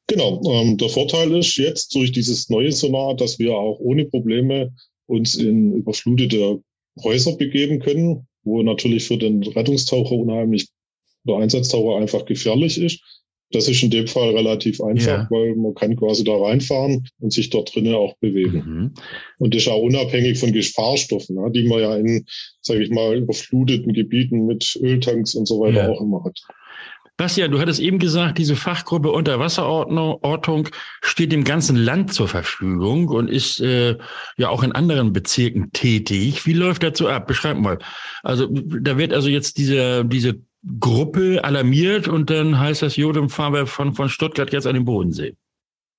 Genau. 0.08 0.42
Ähm, 0.52 0.78
der 0.78 0.90
Vorteil 0.90 1.38
ist 1.38 1.56
jetzt 1.58 1.94
durch 1.94 2.12
dieses 2.12 2.50
neue 2.50 2.72
Sonar, 2.72 3.16
dass 3.16 3.38
wir 3.38 3.56
auch 3.56 3.78
ohne 3.80 4.06
Probleme 4.06 4.74
uns 5.06 5.36
in 5.36 5.74
überflutete 5.74 6.64
Häuser 7.04 7.38
begeben 7.38 7.78
können, 7.80 8.26
wo 8.44 8.64
natürlich 8.64 9.06
für 9.06 9.18
den 9.18 9.44
Rettungstaucher 9.44 10.16
unheimlich 10.16 10.70
der 11.28 11.38
Einsatztaucher 11.38 12.02
einfach 12.02 12.26
gefährlich 12.26 12.80
ist. 12.80 13.02
Das 13.52 13.68
ist 13.68 13.82
in 13.82 13.90
dem 13.90 14.08
Fall 14.08 14.36
relativ 14.36 14.80
einfach, 14.82 15.08
ja. 15.08 15.28
weil 15.32 15.56
man 15.56 15.74
kann 15.74 15.96
quasi 15.96 16.24
da 16.24 16.36
reinfahren 16.36 17.08
und 17.20 17.34
sich 17.34 17.50
dort 17.50 17.74
drinnen 17.74 17.96
auch 17.96 18.16
bewegen. 18.18 18.64
Mhm. 18.66 18.94
Und 19.40 19.56
das 19.56 19.64
ist 19.64 19.68
auch 19.70 19.82
unabhängig 19.82 20.40
von 20.40 20.52
Gefahrstoffen, 20.52 21.36
ne, 21.36 21.50
die 21.52 21.68
man 21.68 21.80
ja 21.80 21.96
in, 21.96 22.26
sage 22.62 22.84
ich 22.84 22.92
mal, 22.92 23.18
überfluteten 23.18 23.94
Gebieten 23.94 24.46
mit 24.46 24.78
Öltanks 24.82 25.34
und 25.34 25.48
so 25.48 25.60
weiter 25.60 25.86
ja. 25.86 25.90
auch 25.90 26.02
immer 26.02 26.24
hat. 26.24 26.40
Bastian, 27.20 27.52
du 27.52 27.60
hattest 27.60 27.82
eben 27.82 28.00
gesagt, 28.00 28.38
diese 28.38 28.56
Fachgruppe 28.56 29.12
Unterwasserortung 29.12 30.70
steht 31.02 31.34
dem 31.34 31.44
ganzen 31.44 31.76
Land 31.76 32.14
zur 32.14 32.30
Verfügung 32.30 33.10
und 33.10 33.30
ist 33.30 33.60
äh, 33.60 33.98
ja 34.38 34.48
auch 34.48 34.64
in 34.64 34.72
anderen 34.72 35.12
Bezirken 35.12 35.74
tätig. 35.74 36.46
Wie 36.46 36.54
läuft 36.54 36.82
dazu 36.82 37.10
ab? 37.10 37.28
Beschreib 37.28 37.58
mal. 37.58 37.78
Also 38.24 38.48
da 38.48 38.98
wird 38.98 39.12
also 39.12 39.28
jetzt 39.28 39.58
diese, 39.58 40.06
diese 40.06 40.40
Gruppe 40.80 41.44
alarmiert 41.44 42.08
und 42.08 42.30
dann 42.30 42.60
heißt 42.60 42.82
das, 42.82 42.96
jo, 42.96 43.12
dann 43.12 43.30
fahren 43.30 43.54
wir 43.54 43.66
von, 43.66 43.94
von 43.94 44.10
Stuttgart 44.10 44.52
jetzt 44.52 44.68
an 44.68 44.76
den 44.76 44.86
Bodensee. 44.86 45.36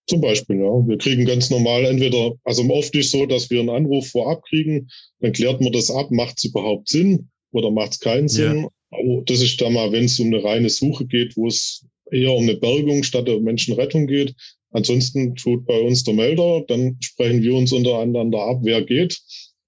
Zum 0.06 0.20
Beispiel, 0.20 0.56
ja. 0.56 0.88
Wir 0.88 0.98
kriegen 0.98 1.24
ganz 1.24 1.50
normal 1.50 1.84
entweder, 1.84 2.32
also 2.44 2.62
oft 2.70 2.94
ist 2.94 3.10
so, 3.10 3.26
dass 3.26 3.48
wir 3.50 3.60
einen 3.60 3.70
Anruf 3.70 4.08
vorab 4.08 4.42
kriegen, 4.44 4.88
dann 5.20 5.32
klärt 5.32 5.60
man 5.60 5.72
das 5.72 5.90
ab, 5.90 6.10
macht 6.10 6.38
es 6.38 6.44
überhaupt 6.44 6.88
Sinn 6.88 7.28
oder 7.52 7.70
macht 7.70 7.92
es 7.92 8.00
keinen 8.00 8.28
Sinn. 8.28 8.62
Ja. 8.62 8.68
Oh, 8.90 9.22
das 9.24 9.40
ist 9.40 9.60
da 9.60 9.70
mal, 9.70 9.92
wenn 9.92 10.06
es 10.06 10.18
um 10.18 10.26
eine 10.26 10.42
reine 10.42 10.68
Suche 10.68 11.06
geht, 11.06 11.36
wo 11.36 11.46
es 11.46 11.86
eher 12.10 12.32
um 12.32 12.42
eine 12.42 12.56
Bergung 12.56 13.02
statt 13.02 13.28
um 13.28 13.44
Menschenrettung 13.44 14.06
geht. 14.06 14.34
Ansonsten 14.72 15.36
tut 15.36 15.64
bei 15.66 15.80
uns 15.80 16.04
der 16.04 16.14
Melder, 16.14 16.64
dann 16.66 16.96
sprechen 17.00 17.42
wir 17.42 17.54
uns 17.54 17.72
untereinander 17.72 18.40
ab, 18.40 18.60
wer 18.62 18.82
geht, 18.82 19.20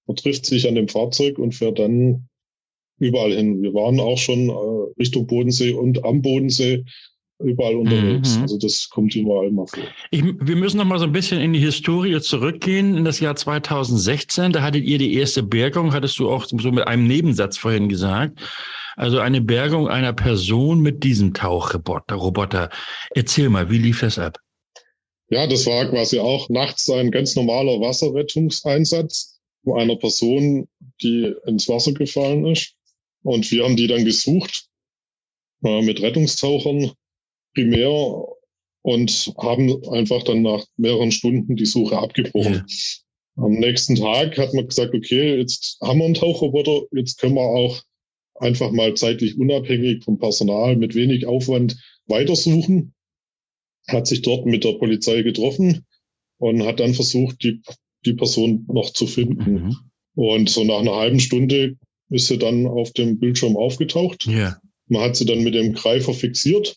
man 0.07 0.17
trifft 0.17 0.47
sich 0.47 0.69
an 0.69 0.75
dem 0.75 0.89
Fahrzeug 0.89 1.39
und 1.39 1.55
fährt 1.55 1.79
dann 1.79 2.29
überall 3.03 3.33
hin. 3.33 3.63
Wir 3.63 3.75
waren 3.75 4.01
auch 4.01 4.19
schon 4.19 4.49
äh, 4.49 4.99
Richtung 4.99 5.27
Bodensee 5.27 5.73
und 5.73 6.05
am 6.05 6.23
Bodensee 6.23 6.85
überall 7.39 7.75
unterwegs. 7.75 8.37
Mhm. 8.37 8.43
Also 8.43 8.59
das 8.59 8.89
kommt 8.89 9.15
überall 9.17 9.51
mal 9.51 9.67
vor. 9.67 9.83
Ich, 10.11 10.23
wir 10.23 10.57
müssen 10.57 10.77
noch 10.77 10.85
mal 10.85 10.99
so 10.99 11.05
ein 11.05 11.13
bisschen 11.13 11.41
in 11.41 11.53
die 11.53 11.59
Historie 11.59 12.21
zurückgehen, 12.21 12.97
in 12.97 13.05
das 13.05 13.21
Jahr 13.21 13.35
2016. 13.35 14.53
Da 14.53 14.63
hattet 14.63 14.85
ihr 14.85 14.99
die 14.99 15.15
erste 15.15 15.43
Bergung, 15.43 15.93
hattest 15.93 16.19
du 16.19 16.31
auch 16.31 16.47
so 16.47 16.71
mit 16.71 16.87
einem 16.87 17.07
Nebensatz 17.07 17.59
vorhin 17.59 17.89
gesagt. 17.89 18.41
Also 18.97 19.19
eine 19.19 19.41
Bergung 19.41 19.89
einer 19.89 20.13
Person 20.13 20.81
mit 20.81 21.03
diesem 21.03 21.35
Tauchroboter. 21.35 22.15
Roboter. 22.15 22.71
Erzähl 23.15 23.49
mal, 23.49 23.71
wie 23.71 23.79
lief 23.79 24.01
das 24.01 24.19
ab? 24.19 24.39
Ja, 25.31 25.47
das 25.47 25.67
war 25.67 25.87
quasi 25.87 26.19
auch 26.19 26.49
nachts 26.51 26.89
ein 26.91 27.11
ganz 27.11 27.35
normaler 27.35 27.81
Wasserrettungseinsatz 27.81 29.41
einer 29.71 29.97
Person, 29.97 30.69
die 31.03 31.35
ins 31.47 31.69
Wasser 31.69 31.93
gefallen 31.93 32.47
ist. 32.47 32.75
Und 33.23 33.51
wir 33.51 33.65
haben 33.65 33.77
die 33.77 33.87
dann 33.87 34.05
gesucht 34.05 34.67
äh, 35.65 35.83
mit 35.83 36.01
Rettungstauchern 36.03 36.93
primär 37.55 38.25
und 38.83 39.33
haben 39.39 39.89
einfach 39.89 40.23
dann 40.25 40.43
nach 40.43 40.65
mehreren 40.77 41.13
Stunden 41.13 41.57
die 41.57 41.67
Suche 41.67 41.99
abgebrochen. 41.99 42.65
Ja. 42.67 43.45
Am 43.45 43.53
nächsten 43.53 43.97
Tag 43.97 44.37
hat 44.39 44.53
man 44.53 44.67
gesagt, 44.69 44.95
okay, 44.95 45.37
jetzt 45.37 45.79
haben 45.81 45.99
wir 46.01 46.05
einen 46.05 46.15
Tauchroboter, 46.15 46.83
jetzt 46.93 47.19
können 47.19 47.37
wir 47.37 47.43
auch 47.43 47.83
einfach 48.35 48.73
mal 48.73 48.95
zeitlich 48.95 49.39
unabhängig 49.39 50.05
vom 50.05 50.19
Personal 50.19 50.77
mit 50.77 50.95
wenig 50.95 51.27
Aufwand 51.27 51.77
weitersuchen. 52.07 52.95
Hat 53.89 54.07
sich 54.07 54.23
dort 54.23 54.47
mit 54.47 54.65
der 54.65 54.75
Polizei 54.75 55.23
getroffen 55.23 55.87
und 56.39 56.65
hat 56.65 56.81
dann 56.81 56.95
versucht, 56.95 57.43
die, 57.43 57.63
die 58.05 58.15
Person 58.15 58.67
noch 58.69 58.91
zu 58.91 59.07
finden. 59.07 59.53
Mhm. 59.53 59.77
Und 60.15 60.51
so 60.51 60.65
nach 60.65 60.81
einer 60.81 60.97
halben 60.97 61.21
Stunde 61.21 61.79
ist 62.13 62.29
sie 62.29 62.39
dann 62.39 62.67
auf 62.67 62.93
dem 62.93 63.19
Bildschirm 63.19 63.57
aufgetaucht. 63.57 64.27
Yeah. 64.27 64.61
Man 64.89 65.03
hat 65.03 65.17
sie 65.17 65.25
dann 65.25 65.43
mit 65.43 65.55
dem 65.55 65.73
Greifer 65.73 66.15
fixiert 66.15 66.77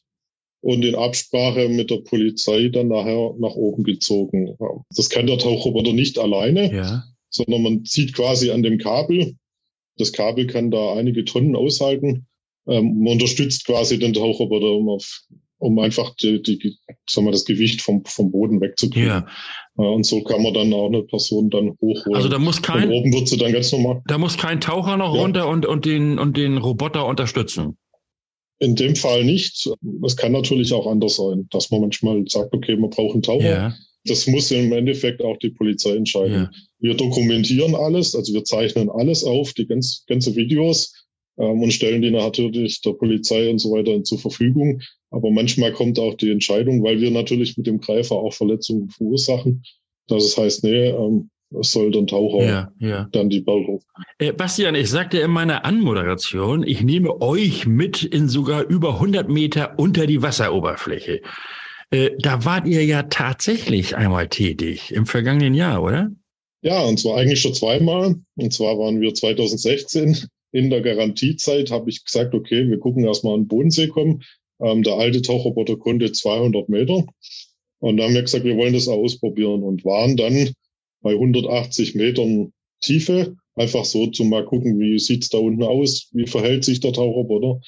und 0.61 0.83
in 0.83 0.95
Absprache 0.95 1.69
mit 1.69 1.91
der 1.91 1.97
Polizei 1.97 2.69
dann 2.69 2.87
nachher 2.87 3.35
nach 3.37 3.55
oben 3.55 3.83
gezogen. 3.83 4.57
Das 4.95 5.09
kann 5.09 5.27
der 5.27 5.37
Tauchroboter 5.37 5.93
nicht 5.93 6.17
alleine, 6.17 6.73
ja. 6.73 7.03
sondern 7.29 7.61
man 7.61 7.85
zieht 7.85 8.13
quasi 8.13 8.51
an 8.51 8.63
dem 8.63 8.77
Kabel. 8.77 9.35
Das 9.97 10.11
Kabel 10.11 10.47
kann 10.47 10.71
da 10.71 10.93
einige 10.95 11.25
Tonnen 11.25 11.55
aushalten. 11.55 12.25
Ähm, 12.67 12.99
man 12.99 13.13
unterstützt 13.13 13.65
quasi 13.65 13.99
den 13.99 14.13
Tauchroboter, 14.13 14.71
um, 14.71 14.89
auf, 14.89 15.21
um 15.65 15.79
einfach 15.79 16.15
die, 16.15 16.41
die, 16.41 16.77
sagen 17.09 17.27
wir, 17.27 17.31
das 17.31 17.45
Gewicht 17.45 17.81
vom, 17.81 18.05
vom 18.05 18.31
Boden 18.31 18.61
wegzukriegen. 18.61 19.07
Ja. 19.07 19.27
Und 19.75 20.05
so 20.05 20.23
kann 20.23 20.43
man 20.43 20.53
dann 20.53 20.71
auch 20.73 20.87
eine 20.87 21.03
Person 21.03 21.49
dann 21.49 21.71
hochholen. 21.81 22.15
Also 22.15 22.29
da 22.29 22.39
muss 22.39 22.61
kein, 22.61 22.89
und 22.89 22.93
oben 22.93 23.13
wird 23.13 23.27
sie 23.27 23.37
dann 23.37 23.51
ganz 23.51 23.71
normal. 23.71 24.01
Da 24.07 24.17
muss 24.17 24.37
kein 24.37 24.61
Taucher 24.61 24.95
noch 24.95 25.15
ja. 25.15 25.21
runter 25.21 25.47
und, 25.49 25.65
und, 25.65 25.85
den, 25.85 26.19
und 26.19 26.37
den 26.37 26.57
Roboter 26.57 27.05
unterstützen. 27.05 27.77
In 28.59 28.75
dem 28.75 28.95
Fall 28.95 29.25
nicht. 29.25 29.69
Es 30.05 30.15
kann 30.15 30.31
natürlich 30.31 30.71
auch 30.71 30.87
anders 30.87 31.17
sein, 31.17 31.47
dass 31.51 31.71
man 31.71 31.81
manchmal 31.81 32.23
sagt, 32.27 32.53
okay, 32.53 32.77
man 32.77 32.89
braucht 32.89 33.13
einen 33.13 33.23
Taucher. 33.23 33.49
Ja. 33.49 33.75
Das 34.05 34.27
muss 34.27 34.51
im 34.51 34.71
Endeffekt 34.71 35.21
auch 35.21 35.37
die 35.37 35.49
Polizei 35.49 35.95
entscheiden. 35.95 36.33
Ja. 36.33 36.51
Wir 36.79 36.93
dokumentieren 36.93 37.75
alles, 37.75 38.15
also 38.15 38.33
wir 38.33 38.43
zeichnen 38.43 38.89
alles 38.89 39.23
auf, 39.23 39.53
die 39.53 39.65
ganz, 39.65 40.05
ganze 40.07 40.35
Videos 40.35 40.93
ähm, 41.37 41.61
und 41.61 41.71
stellen 41.71 42.01
die 42.01 42.11
natürlich 42.11 42.81
der 42.81 42.93
Polizei 42.93 43.49
und 43.49 43.59
so 43.59 43.71
weiter 43.71 44.03
zur 44.03 44.19
Verfügung. 44.19 44.81
Aber 45.11 45.31
manchmal 45.31 45.71
kommt 45.71 45.99
auch 45.99 46.15
die 46.15 46.31
Entscheidung, 46.31 46.83
weil 46.83 46.99
wir 47.01 47.11
natürlich 47.11 47.57
mit 47.57 47.67
dem 47.67 47.79
Greifer 47.79 48.15
auch 48.15 48.33
Verletzungen 48.33 48.89
verursachen, 48.89 49.63
dass 50.07 50.23
es 50.23 50.37
heißt, 50.37 50.63
nee, 50.63 50.89
ähm, 50.89 51.29
es 51.59 51.71
soll 51.71 51.91
dann 51.91 52.07
Taucher 52.07 52.45
ja, 52.45 52.71
ja. 52.79 53.07
dann 53.11 53.29
die 53.29 53.41
Bergung. 53.41 53.81
Äh, 54.17 54.33
Bastian, 54.33 54.75
ich 54.75 54.89
sagte 54.89 55.19
in 55.19 55.31
meiner 55.31 55.63
Anmoderation, 55.63 56.63
ich 56.63 56.81
nehme 56.81 57.21
euch 57.21 57.65
mit 57.65 58.03
in 58.03 58.27
sogar 58.27 58.63
über 58.67 58.95
100 58.95 59.29
Meter 59.29 59.77
unter 59.77 60.07
die 60.07 60.21
Wasseroberfläche. 60.21 61.21
Äh, 61.91 62.11
da 62.19 62.43
wart 62.45 62.67
ihr 62.67 62.83
ja 62.83 63.03
tatsächlich 63.03 63.95
einmal 63.95 64.27
tätig 64.27 64.91
im 64.91 65.05
vergangenen 65.05 65.53
Jahr, 65.53 65.83
oder? 65.83 66.11
Ja, 66.61 66.81
und 66.83 66.99
zwar 66.99 67.17
eigentlich 67.17 67.41
schon 67.41 67.53
zweimal. 67.53 68.15
Und 68.35 68.53
zwar 68.53 68.77
waren 68.79 68.99
wir 68.99 69.13
2016 69.13 70.27
in 70.55 70.69
der 70.69 70.81
Garantiezeit, 70.81 71.69
habe 71.69 71.89
ich 71.89 72.05
gesagt, 72.05 72.33
okay, 72.33 72.69
wir 72.69 72.79
gucken 72.79 73.03
erstmal 73.03 73.33
an 73.33 73.41
den 73.41 73.47
Bodensee 73.49 73.87
kommen. 73.87 74.23
Ähm, 74.61 74.83
der 74.83 74.93
alte 74.93 75.21
Tauchroboter 75.21 75.75
konnte 75.75 76.13
200 76.13 76.69
Meter. 76.69 77.05
Und 77.79 77.97
dann 77.97 78.07
haben 78.07 78.13
wir 78.13 78.21
gesagt, 78.21 78.45
wir 78.45 78.55
wollen 78.55 78.73
das 78.73 78.87
ausprobieren 78.87 79.63
und 79.63 79.83
waren 79.83 80.15
dann 80.15 80.53
bei 81.01 81.11
180 81.11 81.95
Metern 81.95 82.53
Tiefe. 82.79 83.35
Einfach 83.55 83.83
so 83.83 84.07
zum 84.07 84.29
mal 84.29 84.45
gucken, 84.45 84.79
wie 84.79 84.97
sieht's 84.97 85.27
da 85.27 85.39
unten 85.39 85.63
aus, 85.63 86.07
wie 86.13 86.25
verhält 86.25 86.63
sich 86.63 86.79
der 86.79 86.93
Tauchroboter. 86.93 87.59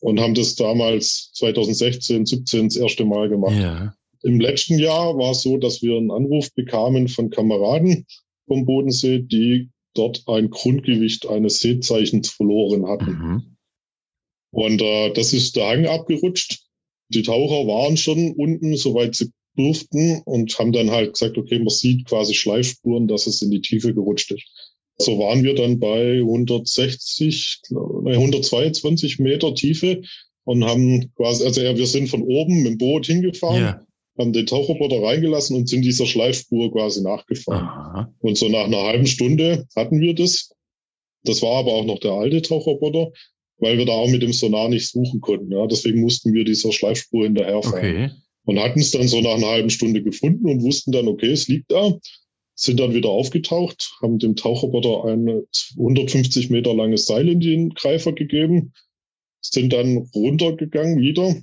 Und 0.00 0.18
haben 0.18 0.32
das 0.32 0.54
damals 0.54 1.32
2016, 1.34 2.24
17 2.24 2.68
das 2.68 2.76
erste 2.76 3.04
Mal 3.04 3.28
gemacht. 3.28 3.60
Ja. 3.60 3.92
Im 4.22 4.40
letzten 4.40 4.78
Jahr 4.78 5.18
war 5.18 5.32
es 5.32 5.42
so, 5.42 5.58
dass 5.58 5.82
wir 5.82 5.98
einen 5.98 6.10
Anruf 6.10 6.54
bekamen 6.54 7.08
von 7.08 7.28
Kameraden 7.28 8.06
vom 8.46 8.64
Bodensee, 8.64 9.18
die 9.18 9.68
dort 10.00 10.22
ein 10.26 10.50
Grundgewicht 10.50 11.28
eines 11.28 11.58
Seezeichens 11.60 12.30
verloren 12.30 12.86
hatten. 12.86 13.10
Mhm. 13.10 13.56
Und 14.52 14.82
äh, 14.82 15.12
das 15.12 15.32
ist 15.32 15.56
der 15.56 15.68
Hang 15.68 15.86
abgerutscht. 15.86 16.64
Die 17.08 17.22
Taucher 17.22 17.66
waren 17.66 17.96
schon 17.96 18.32
unten, 18.32 18.76
soweit 18.76 19.14
sie 19.14 19.30
durften 19.56 20.22
und 20.24 20.58
haben 20.58 20.72
dann 20.72 20.90
halt 20.90 21.14
gesagt, 21.14 21.36
okay, 21.36 21.58
man 21.58 21.68
sieht 21.68 22.06
quasi 22.06 22.34
Schleifspuren, 22.34 23.08
dass 23.08 23.26
es 23.26 23.42
in 23.42 23.50
die 23.50 23.60
Tiefe 23.60 23.94
gerutscht 23.94 24.32
ist. 24.32 24.44
So 24.98 25.18
waren 25.18 25.42
wir 25.42 25.54
dann 25.54 25.78
bei 25.78 26.18
160, 26.18 27.62
122 27.70 29.18
Meter 29.18 29.54
Tiefe 29.54 30.02
und 30.44 30.64
haben 30.64 31.12
quasi, 31.14 31.44
also 31.44 31.60
ja, 31.62 31.76
wir 31.76 31.86
sind 31.86 32.08
von 32.08 32.22
oben 32.22 32.62
mit 32.62 32.72
dem 32.72 32.78
Boot 32.78 33.06
hingefahren, 33.06 33.62
ja. 33.62 33.86
Haben 34.20 34.32
den 34.32 34.46
Tauchroboter 34.46 35.02
reingelassen 35.02 35.56
und 35.56 35.68
sind 35.68 35.82
dieser 35.82 36.06
Schleifspur 36.06 36.72
quasi 36.72 37.02
nachgefahren. 37.02 37.66
Aha. 37.66 38.14
Und 38.20 38.38
so 38.38 38.48
nach 38.48 38.64
einer 38.64 38.82
halben 38.82 39.06
Stunde 39.06 39.66
hatten 39.74 40.00
wir 40.00 40.14
das. 40.14 40.52
Das 41.24 41.42
war 41.42 41.58
aber 41.58 41.72
auch 41.72 41.84
noch 41.84 41.98
der 41.98 42.12
alte 42.12 42.40
Tauchroboter, 42.42 43.12
weil 43.58 43.78
wir 43.78 43.86
da 43.86 43.92
auch 43.92 44.08
mit 44.08 44.22
dem 44.22 44.32
Sonar 44.32 44.68
nicht 44.68 44.88
suchen 44.88 45.20
konnten. 45.20 45.52
Ja, 45.52 45.66
deswegen 45.66 46.00
mussten 46.00 46.32
wir 46.32 46.44
dieser 46.44 46.72
Schleifspur 46.72 47.24
hinterherfahren. 47.24 47.78
Okay 47.78 48.10
und 48.44 48.58
hatten 48.58 48.80
es 48.80 48.90
dann 48.90 49.08
so 49.08 49.20
nach 49.20 49.36
einer 49.36 49.48
halben 49.48 49.70
Stunde 49.70 50.02
gefunden 50.02 50.48
und 50.48 50.62
wussten 50.62 50.92
dann, 50.92 51.08
okay, 51.08 51.30
es 51.30 51.48
liegt 51.48 51.70
da, 51.70 51.96
sind 52.54 52.80
dann 52.80 52.94
wieder 52.94 53.08
aufgetaucht, 53.08 53.92
haben 54.02 54.18
dem 54.18 54.36
Tauchroboter 54.36 55.04
ein 55.04 55.42
150 55.78 56.50
Meter 56.50 56.74
langes 56.74 57.06
Seil 57.06 57.28
in 57.28 57.40
den 57.40 57.70
Greifer 57.70 58.12
gegeben, 58.12 58.72
sind 59.40 59.72
dann 59.72 59.98
runtergegangen 60.14 61.00
wieder 61.00 61.36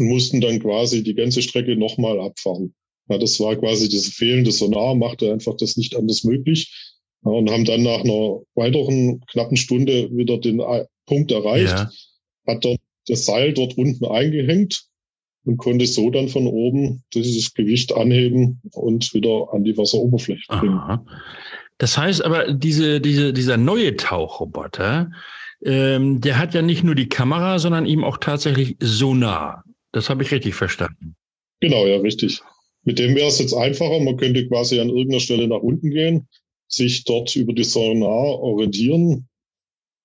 mussten 0.00 0.40
dann 0.40 0.60
quasi 0.60 1.02
die 1.02 1.14
ganze 1.14 1.42
Strecke 1.42 1.76
nochmal 1.76 2.20
abfahren. 2.20 2.74
Ja, 3.08 3.18
das 3.18 3.38
war 3.40 3.56
quasi 3.56 3.88
diese 3.88 4.10
fehlende 4.10 4.52
Sonar, 4.52 4.94
machte 4.94 5.32
einfach 5.32 5.56
das 5.56 5.76
nicht 5.76 5.96
anders 5.96 6.24
möglich. 6.24 6.94
Ja, 7.24 7.32
und 7.32 7.50
haben 7.50 7.64
dann 7.64 7.82
nach 7.82 8.00
einer 8.00 8.40
weiteren 8.54 9.20
knappen 9.26 9.56
Stunde 9.56 10.10
wieder 10.12 10.38
den 10.38 10.62
Punkt 11.06 11.30
erreicht, 11.30 11.68
ja. 11.68 11.90
hat 12.46 12.64
dort 12.64 12.80
das 13.06 13.24
Seil 13.24 13.52
dort 13.52 13.78
unten 13.78 14.04
eingehängt 14.04 14.86
und 15.44 15.58
konnte 15.58 15.86
so 15.86 16.10
dann 16.10 16.28
von 16.28 16.46
oben 16.46 17.04
dieses 17.14 17.54
Gewicht 17.54 17.94
anheben 17.94 18.60
und 18.72 19.14
wieder 19.14 19.48
an 19.52 19.62
die 19.62 19.76
Wasseroberfläche 19.76 20.44
bringen. 20.48 20.74
Aha. 20.74 21.04
Das 21.78 21.96
heißt 21.96 22.24
aber, 22.24 22.52
diese, 22.52 23.00
diese, 23.00 23.32
dieser 23.32 23.56
neue 23.56 23.96
Tauchroboter, 23.96 25.10
ähm, 25.64 26.20
der 26.20 26.38
hat 26.38 26.54
ja 26.54 26.62
nicht 26.62 26.84
nur 26.84 26.94
die 26.94 27.08
Kamera, 27.08 27.58
sondern 27.58 27.86
eben 27.86 28.04
auch 28.04 28.18
tatsächlich 28.18 28.76
Sonar. 28.80 29.64
Das 29.92 30.10
habe 30.10 30.22
ich 30.22 30.32
richtig 30.32 30.54
verstanden. 30.54 31.16
Genau, 31.60 31.86
ja, 31.86 31.98
richtig. 31.98 32.40
Mit 32.84 32.98
dem 32.98 33.14
wäre 33.14 33.28
es 33.28 33.38
jetzt 33.38 33.54
einfacher. 33.54 34.00
Man 34.00 34.16
könnte 34.16 34.46
quasi 34.48 34.78
an 34.80 34.90
irgendeiner 34.90 35.20
Stelle 35.20 35.48
nach 35.48 35.60
unten 35.60 35.90
gehen, 35.90 36.28
sich 36.68 37.04
dort 37.04 37.34
über 37.34 37.52
die 37.52 37.64
Sonar 37.64 38.40
orientieren, 38.40 39.28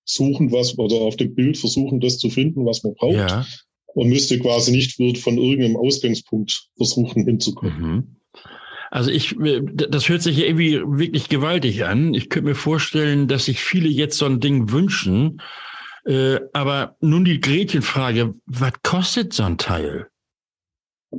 suchen, 0.04 0.52
was, 0.52 0.78
oder 0.78 0.98
auf 0.98 1.16
dem 1.16 1.36
Bild 1.36 1.58
versuchen, 1.58 2.00
das 2.00 2.18
zu 2.18 2.30
finden, 2.30 2.66
was 2.66 2.84
man 2.84 2.96
braucht. 2.96 3.16
Ja. 3.16 3.46
Und 3.94 4.10
müsste 4.10 4.40
quasi 4.40 4.72
nicht 4.72 4.96
von 5.20 5.38
irgendeinem 5.38 5.76
Ausgangspunkt 5.76 6.70
versuchen 6.78 7.26
hinzukommen. 7.26 7.82
Mhm. 7.82 8.16
Also 8.90 9.10
ich, 9.10 9.40
äh, 9.40 9.62
das 9.64 10.10
hört 10.10 10.22
sich 10.22 10.40
irgendwie 10.40 10.82
wirklich 10.86 11.30
gewaltig 11.30 11.86
an. 11.86 12.14
Ich 12.14 12.30
könnte 12.30 12.50
mir 12.50 12.56
vorstellen, 12.56 13.28
dass 13.28 13.46
sich 13.46 13.62
viele 13.62 13.88
jetzt 13.88 14.18
so 14.18 14.26
ein 14.26 14.40
Ding 14.40 14.72
wünschen. 14.72 15.42
Äh, 16.06 16.40
aber 16.54 16.96
nun 17.02 17.26
die 17.26 17.40
Gretchenfrage, 17.40 18.34
was 18.46 18.74
kostet 18.84 19.34
so 19.34 19.44
ein 19.44 19.58
Teil? 19.58 20.08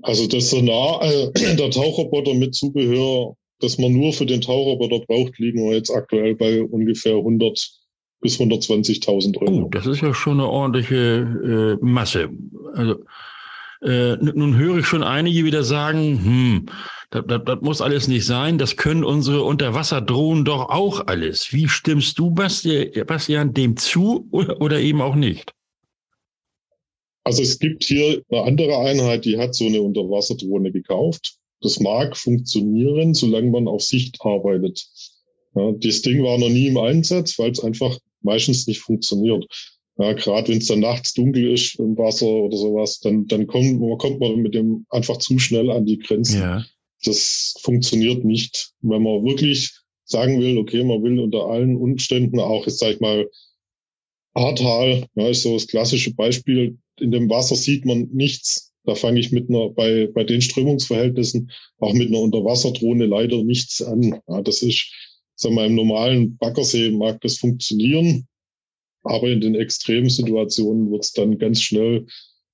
Also 0.03 0.27
das 0.27 0.51
Sonar, 0.51 1.03
äh, 1.03 1.31
der 1.57 1.71
Tauchroboter 1.71 2.35
mit 2.35 2.55
Zubehör, 2.55 3.35
das 3.61 3.79
man 3.79 3.93
nur 3.93 4.13
für 4.13 4.27
den 4.27 4.41
Tauchroboter 4.41 5.05
braucht, 5.07 5.39
liegen 5.39 5.65
wir 5.65 5.77
jetzt 5.77 5.91
aktuell 5.91 6.35
bei 6.35 6.63
ungefähr 6.63 7.17
100 7.17 7.59
bis 8.21 8.39
120.000 8.39 9.39
Euro. 9.43 9.65
Oh, 9.65 9.69
das 9.69 9.87
ist 9.87 10.01
ja 10.01 10.15
schon 10.15 10.41
eine 10.41 10.49
ordentliche 10.49 11.79
äh, 11.81 11.85
Masse. 11.85 12.31
Also 12.75 12.97
äh, 13.83 14.17
nun 14.17 14.57
höre 14.57 14.79
ich 14.79 14.87
schon 14.87 15.03
einige 15.03 15.45
wieder 15.45 15.65
sagen, 15.65 16.25
hm, 16.25 16.67
das, 17.11 17.25
das, 17.27 17.43
das 17.45 17.61
muss 17.61 17.81
alles 17.81 18.09
nicht 18.09 18.25
sein. 18.25 18.59
Das 18.59 18.77
können 18.77 19.05
unsere 19.05 19.43
Unterwasserdrohnen 19.43 20.45
doch 20.45 20.71
auch 20.71 21.07
alles. 21.07 21.53
Wie 21.53 21.69
stimmst 21.69 22.19
du, 22.19 22.31
Bastian, 22.31 23.53
dem 23.53 23.77
zu 23.77 24.29
oder, 24.31 24.81
eben 24.81 25.03
auch 25.03 25.15
nicht? 25.15 25.53
Also 27.25 27.43
es 27.43 27.59
gibt 27.59 27.85
hier 27.85 28.23
eine 28.31 28.43
andere 28.43 28.79
Einheit, 28.79 29.25
die 29.25 29.39
hat 29.39 29.55
so 29.55 29.67
eine 29.67 29.83
Unterwasserdrohne 29.83 30.73
gekauft. 30.73 31.37
Das 31.61 31.79
mag 31.79 32.17
funktionieren, 32.17 33.15
solange 33.15 33.51
man 33.51 33.69
auf 33.69 33.83
Sicht 33.83 34.17
arbeitet. 34.21 34.85
Ja, 35.55 35.73
das 35.73 36.03
Ding 36.03 36.23
war 36.23 36.39
noch 36.39 36.49
nie 36.49 36.69
im 36.69 36.79
Einsatz, 36.79 37.39
weil 37.39 37.51
es 37.51 37.63
einfach 37.63 37.97
meistens 38.23 38.67
nicht 38.67 38.81
funktioniert. 38.81 39.47
Ja, 39.99 40.15
gerade 40.15 40.49
wenn 40.49 40.59
es 40.59 40.67
dann 40.67 40.81
nachts 40.81 41.13
dunkel 41.13 41.53
ist 41.53 41.79
im 41.79 41.99
Wasser 41.99 42.27
oder 42.27 42.57
sowas, 42.57 43.01
dann, 43.01 43.27
dann 43.27 43.47
kommt, 43.47 43.79
kommt 43.99 44.21
man 44.21 44.37
mit 44.37 44.55
dem 44.55 44.87
einfach 44.89 45.19
zu 45.19 45.39
schnell 45.39 45.71
an 45.71 45.85
die 45.85 45.99
Grenzen. 45.99 46.41
Ja 46.41 46.65
das 47.05 47.55
funktioniert 47.61 48.25
nicht. 48.25 48.73
Wenn 48.81 49.03
man 49.03 49.25
wirklich 49.25 49.73
sagen 50.05 50.41
will, 50.41 50.59
okay, 50.59 50.85
man 50.85 51.03
will 51.03 51.19
unter 51.19 51.47
allen 51.47 51.77
Umständen 51.77 52.41
auch, 52.41 52.67
jetzt 52.67 52.79
sag 52.79 52.95
ich 52.95 53.01
mal, 53.01 53.29
Ahrtal, 54.35 55.07
ja, 55.15 55.29
ist 55.29 55.43
so 55.43 55.55
das 55.55 55.67
klassische 55.67 56.15
Beispiel. 56.15 56.79
In 56.99 57.11
dem 57.11 57.29
Wasser 57.29 57.57
sieht 57.57 57.85
man 57.85 58.09
nichts. 58.13 58.73
Da 58.85 58.95
fange 58.95 59.21
ich 59.21 59.31
mit 59.31 59.49
einer, 59.49 59.69
bei, 59.71 60.09
bei 60.13 60.25
den 60.25 60.41
Strömungsverhältnissen 60.41 61.51
auch 61.79 61.93
mit 61.93 62.09
einer 62.09 62.21
Unterwasserdrohne 62.21 63.07
leider 63.07 63.45
nichts 63.45 63.83
an. 63.83 64.21
Ja, 64.27 64.43
das 64.43 64.63
ist, 64.63 64.91
sag 65.35 65.53
mal, 65.53 65.67
im 65.67 65.75
normalen 65.75 66.37
Baggersee 66.39 66.91
mag 66.91 67.21
das 67.21 67.37
funktionieren. 67.37 68.27
Aber 69.05 69.29
in 69.29 69.41
den 69.41 69.55
extremen 69.55 70.09
Situationen 70.09 70.91
wird 70.91 71.05
es 71.05 71.13
dann 71.13 71.39
ganz 71.39 71.61
schnell 71.61 72.07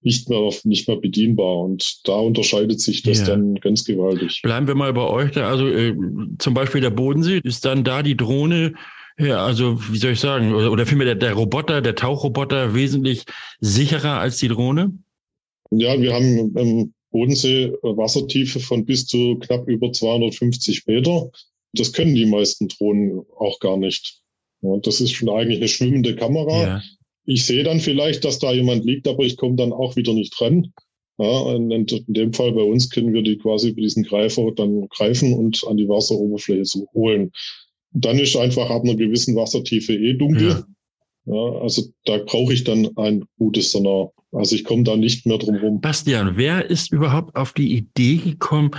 nicht 0.02 0.28
mehr, 0.28 0.50
nicht 0.64 0.88
mehr 0.88 0.96
bedienbar. 0.96 1.58
Und 1.58 2.00
da 2.04 2.14
unterscheidet 2.14 2.80
sich 2.80 3.02
das 3.02 3.20
ja. 3.20 3.26
dann 3.26 3.56
ganz 3.56 3.84
gewaltig. 3.84 4.40
Bleiben 4.42 4.66
wir 4.66 4.74
mal 4.74 4.92
bei 4.92 5.06
euch 5.06 5.32
da. 5.32 5.48
Also 5.48 5.68
äh, 5.68 5.94
zum 6.38 6.54
Beispiel 6.54 6.80
der 6.80 6.90
Bodensee, 6.90 7.40
ist 7.42 7.64
dann 7.64 7.84
da 7.84 8.02
die 8.02 8.16
Drohne, 8.16 8.74
ja, 9.18 9.44
also 9.44 9.78
wie 9.90 9.98
soll 9.98 10.12
ich 10.12 10.20
sagen, 10.20 10.54
oder, 10.54 10.70
oder 10.70 10.86
vielmehr 10.86 11.06
der, 11.06 11.16
der 11.16 11.34
Roboter, 11.34 11.82
der 11.82 11.96
Tauchroboter 11.96 12.74
wesentlich 12.74 13.24
sicherer 13.60 14.20
als 14.20 14.38
die 14.38 14.48
Drohne? 14.48 14.92
Ja, 15.70 16.00
wir 16.00 16.14
haben 16.14 16.56
im 16.56 16.94
Bodensee 17.10 17.72
Wassertiefe 17.82 18.60
von 18.60 18.84
bis 18.84 19.06
zu 19.06 19.38
knapp 19.40 19.66
über 19.66 19.92
250 19.92 20.86
Meter. 20.86 21.30
Das 21.72 21.92
können 21.92 22.14
die 22.14 22.26
meisten 22.26 22.68
Drohnen 22.68 23.22
auch 23.36 23.58
gar 23.60 23.76
nicht. 23.76 24.20
Ja, 24.62 24.76
das 24.82 25.00
ist 25.00 25.12
schon 25.12 25.28
eigentlich 25.28 25.58
eine 25.58 25.68
schwimmende 25.68 26.16
Kamera. 26.16 26.62
Ja 26.62 26.82
ich 27.28 27.44
sehe 27.44 27.62
dann 27.62 27.78
vielleicht, 27.78 28.24
dass 28.24 28.38
da 28.38 28.52
jemand 28.52 28.86
liegt, 28.86 29.06
aber 29.06 29.22
ich 29.22 29.36
komme 29.36 29.54
dann 29.54 29.72
auch 29.72 29.96
wieder 29.96 30.14
nicht 30.14 30.34
dran. 30.38 30.72
Ja, 31.18 31.28
und 31.28 31.70
in 31.70 32.14
dem 32.14 32.32
Fall 32.32 32.52
bei 32.52 32.62
uns 32.62 32.88
können 32.88 33.12
wir 33.12 33.22
die 33.22 33.36
quasi 33.36 33.70
über 33.70 33.82
diesen 33.82 34.02
Greifer 34.04 34.50
dann 34.52 34.88
greifen 34.88 35.34
und 35.34 35.62
an 35.68 35.76
die 35.76 35.88
Wasseroberfläche 35.88 36.62
zu 36.62 36.88
holen. 36.94 37.32
Dann 37.90 38.18
ist 38.18 38.34
einfach 38.36 38.70
ab 38.70 38.82
einer 38.82 38.94
gewissen 38.94 39.36
Wassertiefe 39.36 39.94
eh 39.94 40.14
dunkel. 40.14 40.48
Ja. 40.48 40.66
Ja, 41.26 41.60
also 41.60 41.82
da 42.06 42.16
brauche 42.16 42.54
ich 42.54 42.64
dann 42.64 42.88
ein 42.96 43.26
gutes 43.36 43.72
Sonar. 43.72 44.12
Also 44.32 44.56
ich 44.56 44.64
komme 44.64 44.84
da 44.84 44.96
nicht 44.96 45.26
mehr 45.26 45.36
drum 45.36 45.56
rum. 45.56 45.80
Bastian, 45.82 46.38
wer 46.38 46.70
ist 46.70 46.90
überhaupt 46.90 47.36
auf 47.36 47.52
die 47.52 47.76
Idee 47.76 48.16
gekommen, 48.16 48.70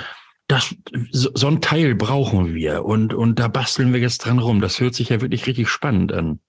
dass 0.50 0.76
so, 1.12 1.30
so 1.36 1.48
ein 1.48 1.62
Teil 1.62 1.96
brauchen 1.96 2.56
wir 2.56 2.84
und, 2.84 3.14
und 3.14 3.40
da 3.40 3.48
basteln 3.48 3.94
wir 3.94 4.00
jetzt 4.02 4.18
dran 4.18 4.40
rum? 4.40 4.60
Das 4.60 4.80
hört 4.82 4.96
sich 4.96 5.10
ja 5.10 5.22
wirklich 5.22 5.48
richtig 5.48 5.70
spannend 5.70 6.12
an. 6.12 6.40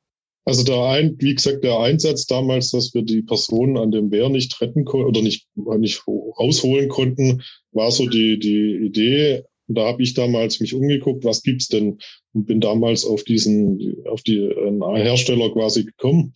Also 0.46 0.64
der 0.64 0.82
ein, 0.84 1.16
wie 1.18 1.34
gesagt, 1.34 1.62
der 1.62 1.78
Einsatz 1.78 2.26
damals, 2.26 2.70
dass 2.70 2.94
wir 2.94 3.02
die 3.02 3.20
Personen 3.20 3.76
an 3.76 3.90
dem 3.90 4.08
Bär 4.08 4.30
nicht 4.30 4.58
retten 4.60 4.86
konnten 4.86 5.06
oder 5.06 5.20
nicht, 5.20 5.46
nicht 5.54 6.02
rausholen 6.08 6.88
konnten, 6.88 7.42
war 7.72 7.90
so 7.90 8.08
die, 8.08 8.38
die 8.38 8.86
Idee. 8.86 9.44
Und 9.68 9.76
da 9.76 9.84
habe 9.84 10.02
ich 10.02 10.14
damals 10.14 10.60
mich 10.60 10.74
umgeguckt, 10.74 11.24
was 11.24 11.42
gibt's 11.42 11.68
denn? 11.68 11.98
Und 12.32 12.46
bin 12.46 12.60
damals 12.60 13.04
auf 13.04 13.22
diesen, 13.22 13.96
auf 14.06 14.22
die 14.22 14.50
Hersteller 14.94 15.52
quasi 15.52 15.84
gekommen 15.84 16.32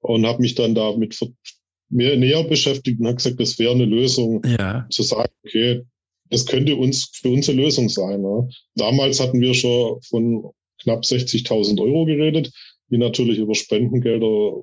und 0.00 0.26
habe 0.26 0.42
mich 0.42 0.56
dann 0.56 0.74
damit 0.74 1.16
mehr 1.90 2.16
näher 2.16 2.42
beschäftigt 2.42 2.98
und 2.98 3.06
habe 3.06 3.16
gesagt, 3.16 3.38
das 3.38 3.58
wäre 3.60 3.72
eine 3.72 3.84
Lösung, 3.84 4.42
ja. 4.44 4.86
zu 4.90 5.04
sagen, 5.04 5.32
okay, 5.44 5.84
das 6.30 6.46
könnte 6.46 6.76
uns 6.76 7.10
für 7.12 7.30
uns 7.30 7.48
eine 7.48 7.62
Lösung 7.62 7.88
sein. 7.88 8.20
Ne? 8.20 8.48
Damals 8.74 9.20
hatten 9.20 9.40
wir 9.40 9.54
schon 9.54 10.00
von 10.02 10.50
knapp 10.82 11.02
60.000 11.02 11.80
Euro 11.80 12.04
geredet 12.04 12.52
die 12.90 12.98
natürlich 12.98 13.38
über 13.38 13.54
Spendengelder 13.54 14.62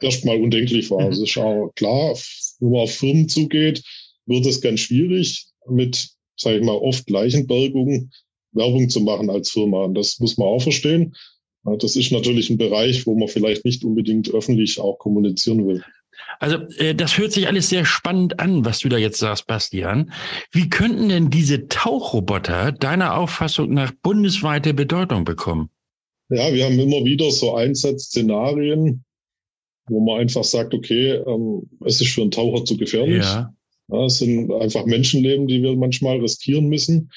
erstmal 0.00 0.40
undenklich 0.40 0.90
war. 0.90 1.06
Mhm. 1.06 1.12
Es 1.12 1.20
ist 1.20 1.36
auch 1.38 1.70
klar, 1.74 2.16
wenn 2.60 2.70
man 2.70 2.80
auf 2.80 2.94
Firmen 2.94 3.28
zugeht, 3.28 3.82
wird 4.26 4.46
es 4.46 4.60
ganz 4.60 4.80
schwierig, 4.80 5.46
mit, 5.68 6.08
sage 6.36 6.58
ich 6.58 6.64
mal, 6.64 6.76
oft 6.76 7.08
Leichenbergung 7.08 8.10
Werbung 8.52 8.88
zu 8.88 9.00
machen 9.00 9.30
als 9.30 9.50
Firma. 9.50 9.84
Und 9.84 9.94
das 9.94 10.20
muss 10.20 10.38
man 10.38 10.46
auch 10.46 10.62
verstehen. 10.62 11.14
Das 11.64 11.96
ist 11.96 12.12
natürlich 12.12 12.50
ein 12.50 12.58
Bereich, 12.58 13.06
wo 13.06 13.16
man 13.16 13.26
vielleicht 13.26 13.64
nicht 13.64 13.84
unbedingt 13.84 14.32
öffentlich 14.32 14.78
auch 14.78 14.98
kommunizieren 14.98 15.66
will. 15.66 15.82
Also 16.40 16.58
äh, 16.78 16.94
das 16.94 17.18
hört 17.18 17.32
sich 17.32 17.48
alles 17.48 17.68
sehr 17.68 17.84
spannend 17.84 18.40
an, 18.40 18.64
was 18.64 18.80
du 18.80 18.88
da 18.88 18.96
jetzt 18.96 19.18
sagst, 19.18 19.46
Bastian. 19.46 20.12
Wie 20.52 20.68
könnten 20.68 21.08
denn 21.08 21.30
diese 21.30 21.68
Tauchroboter 21.68 22.72
deiner 22.72 23.16
Auffassung 23.16 23.72
nach 23.72 23.92
bundesweite 24.02 24.74
Bedeutung 24.74 25.24
bekommen? 25.24 25.70
Ja, 26.30 26.52
wir 26.52 26.64
haben 26.64 26.78
immer 26.78 27.04
wieder 27.04 27.30
so 27.30 27.54
Einsatzszenarien, 27.54 29.04
wo 29.88 30.00
man 30.00 30.20
einfach 30.20 30.44
sagt, 30.44 30.74
okay, 30.74 31.12
ähm, 31.12 31.68
es 31.84 32.00
ist 32.00 32.12
für 32.12 32.22
einen 32.22 32.30
Taucher 32.30 32.64
zu 32.64 32.76
gefährlich. 32.76 33.24
Ja. 33.24 33.54
ja. 33.88 34.06
Es 34.06 34.18
sind 34.18 34.52
einfach 34.52 34.86
Menschenleben, 34.86 35.46
die 35.46 35.62
wir 35.62 35.76
manchmal 35.76 36.20
riskieren 36.20 36.68
müssen. 36.68 37.10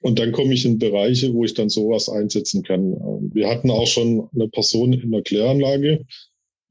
Und 0.00 0.18
dann 0.18 0.32
komme 0.32 0.54
ich 0.54 0.64
in 0.64 0.78
Bereiche, 0.78 1.34
wo 1.34 1.44
ich 1.44 1.52
dann 1.52 1.68
sowas 1.68 2.08
einsetzen 2.08 2.62
kann. 2.62 2.92
Ähm, 2.92 3.30
wir 3.34 3.48
hatten 3.48 3.70
auch 3.70 3.86
schon 3.86 4.28
eine 4.34 4.48
Person 4.48 4.92
in 4.94 5.10
der 5.10 5.22
Kläranlage. 5.22 6.06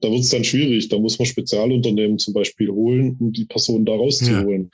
Da 0.01 0.09
wird 0.09 0.21
es 0.21 0.29
dann 0.29 0.43
schwierig. 0.43 0.89
Da 0.89 0.97
muss 0.97 1.19
man 1.19 1.25
Spezialunternehmen 1.25 2.19
zum 2.19 2.33
Beispiel 2.33 2.69
holen, 2.69 3.17
um 3.19 3.31
die 3.33 3.45
Person 3.45 3.85
da 3.85 3.93
rauszuholen. 3.93 4.63
Ja 4.63 4.69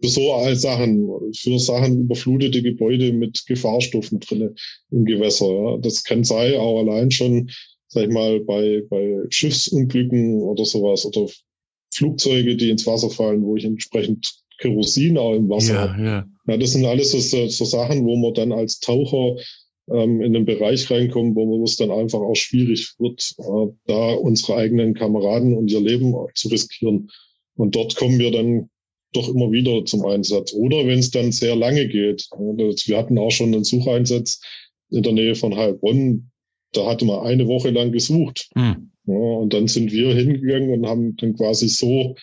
für 0.00 0.08
so 0.08 0.54
Sachen, 0.54 1.08
für 1.34 1.58
Sachen 1.58 2.02
überflutete 2.02 2.62
Gebäude 2.62 3.12
mit 3.12 3.44
Gefahrstoffen 3.46 4.20
drinne 4.20 4.54
im 4.90 5.04
Gewässer. 5.04 5.46
Ja. 5.46 5.78
Das 5.78 6.04
kann 6.04 6.24
sein, 6.24 6.54
auch 6.56 6.80
allein 6.80 7.10
schon, 7.10 7.50
sag 7.88 8.04
ich 8.04 8.10
mal, 8.10 8.40
bei, 8.40 8.82
bei 8.88 9.18
Schiffsunglücken 9.28 10.42
oder 10.42 10.64
sowas 10.64 11.04
oder 11.04 11.30
Flugzeuge, 11.92 12.56
die 12.56 12.70
ins 12.70 12.86
Wasser 12.86 13.10
fallen, 13.10 13.42
wo 13.42 13.56
ich 13.56 13.64
entsprechend 13.64 14.32
Kerosin 14.58 15.18
auch 15.18 15.34
im 15.34 15.48
Wasser 15.48 15.74
ja, 15.74 15.88
habe. 15.88 16.02
Ja. 16.02 16.26
ja, 16.46 16.56
das 16.56 16.72
sind 16.72 16.84
alles 16.84 17.10
so, 17.10 17.18
so 17.48 17.64
Sachen, 17.64 18.04
wo 18.04 18.16
man 18.16 18.34
dann 18.34 18.52
als 18.52 18.78
Taucher 18.80 19.36
ähm, 19.92 20.22
in 20.22 20.32
den 20.32 20.44
Bereich 20.44 20.90
reinkommt, 20.90 21.36
wo 21.36 21.62
es 21.64 21.76
dann 21.76 21.90
einfach 21.90 22.20
auch 22.20 22.36
schwierig 22.36 22.94
wird, 22.98 23.34
äh, 23.38 23.72
da 23.86 24.12
unsere 24.14 24.56
eigenen 24.56 24.94
Kameraden 24.94 25.56
und 25.56 25.70
ihr 25.70 25.80
Leben 25.80 26.14
zu 26.34 26.48
riskieren. 26.48 27.10
Und 27.56 27.74
dort 27.74 27.96
kommen 27.96 28.18
wir 28.18 28.30
dann 28.30 28.70
doch 29.12 29.28
immer 29.28 29.50
wieder 29.50 29.84
zum 29.84 30.04
Einsatz. 30.06 30.52
Oder 30.52 30.86
wenn 30.86 31.00
es 31.00 31.10
dann 31.10 31.32
sehr 31.32 31.56
lange 31.56 31.88
geht. 31.88 32.28
Wir 32.30 32.96
hatten 32.96 33.18
auch 33.18 33.30
schon 33.30 33.52
einen 33.52 33.64
Sucheinsatz 33.64 34.40
in 34.90 35.02
der 35.02 35.12
Nähe 35.12 35.34
von 35.34 35.56
Heilbronn. 35.56 36.30
Da 36.72 36.86
hatte 36.86 37.04
man 37.04 37.26
eine 37.26 37.48
Woche 37.48 37.70
lang 37.70 37.90
gesucht. 37.90 38.48
Mhm. 38.54 38.92
Ja, 39.06 39.14
und 39.14 39.52
dann 39.52 39.66
sind 39.66 39.92
wir 39.92 40.14
hingegangen 40.14 40.70
und 40.70 40.86
haben 40.86 41.16
dann 41.16 41.34
quasi 41.34 41.68
so 41.68 42.14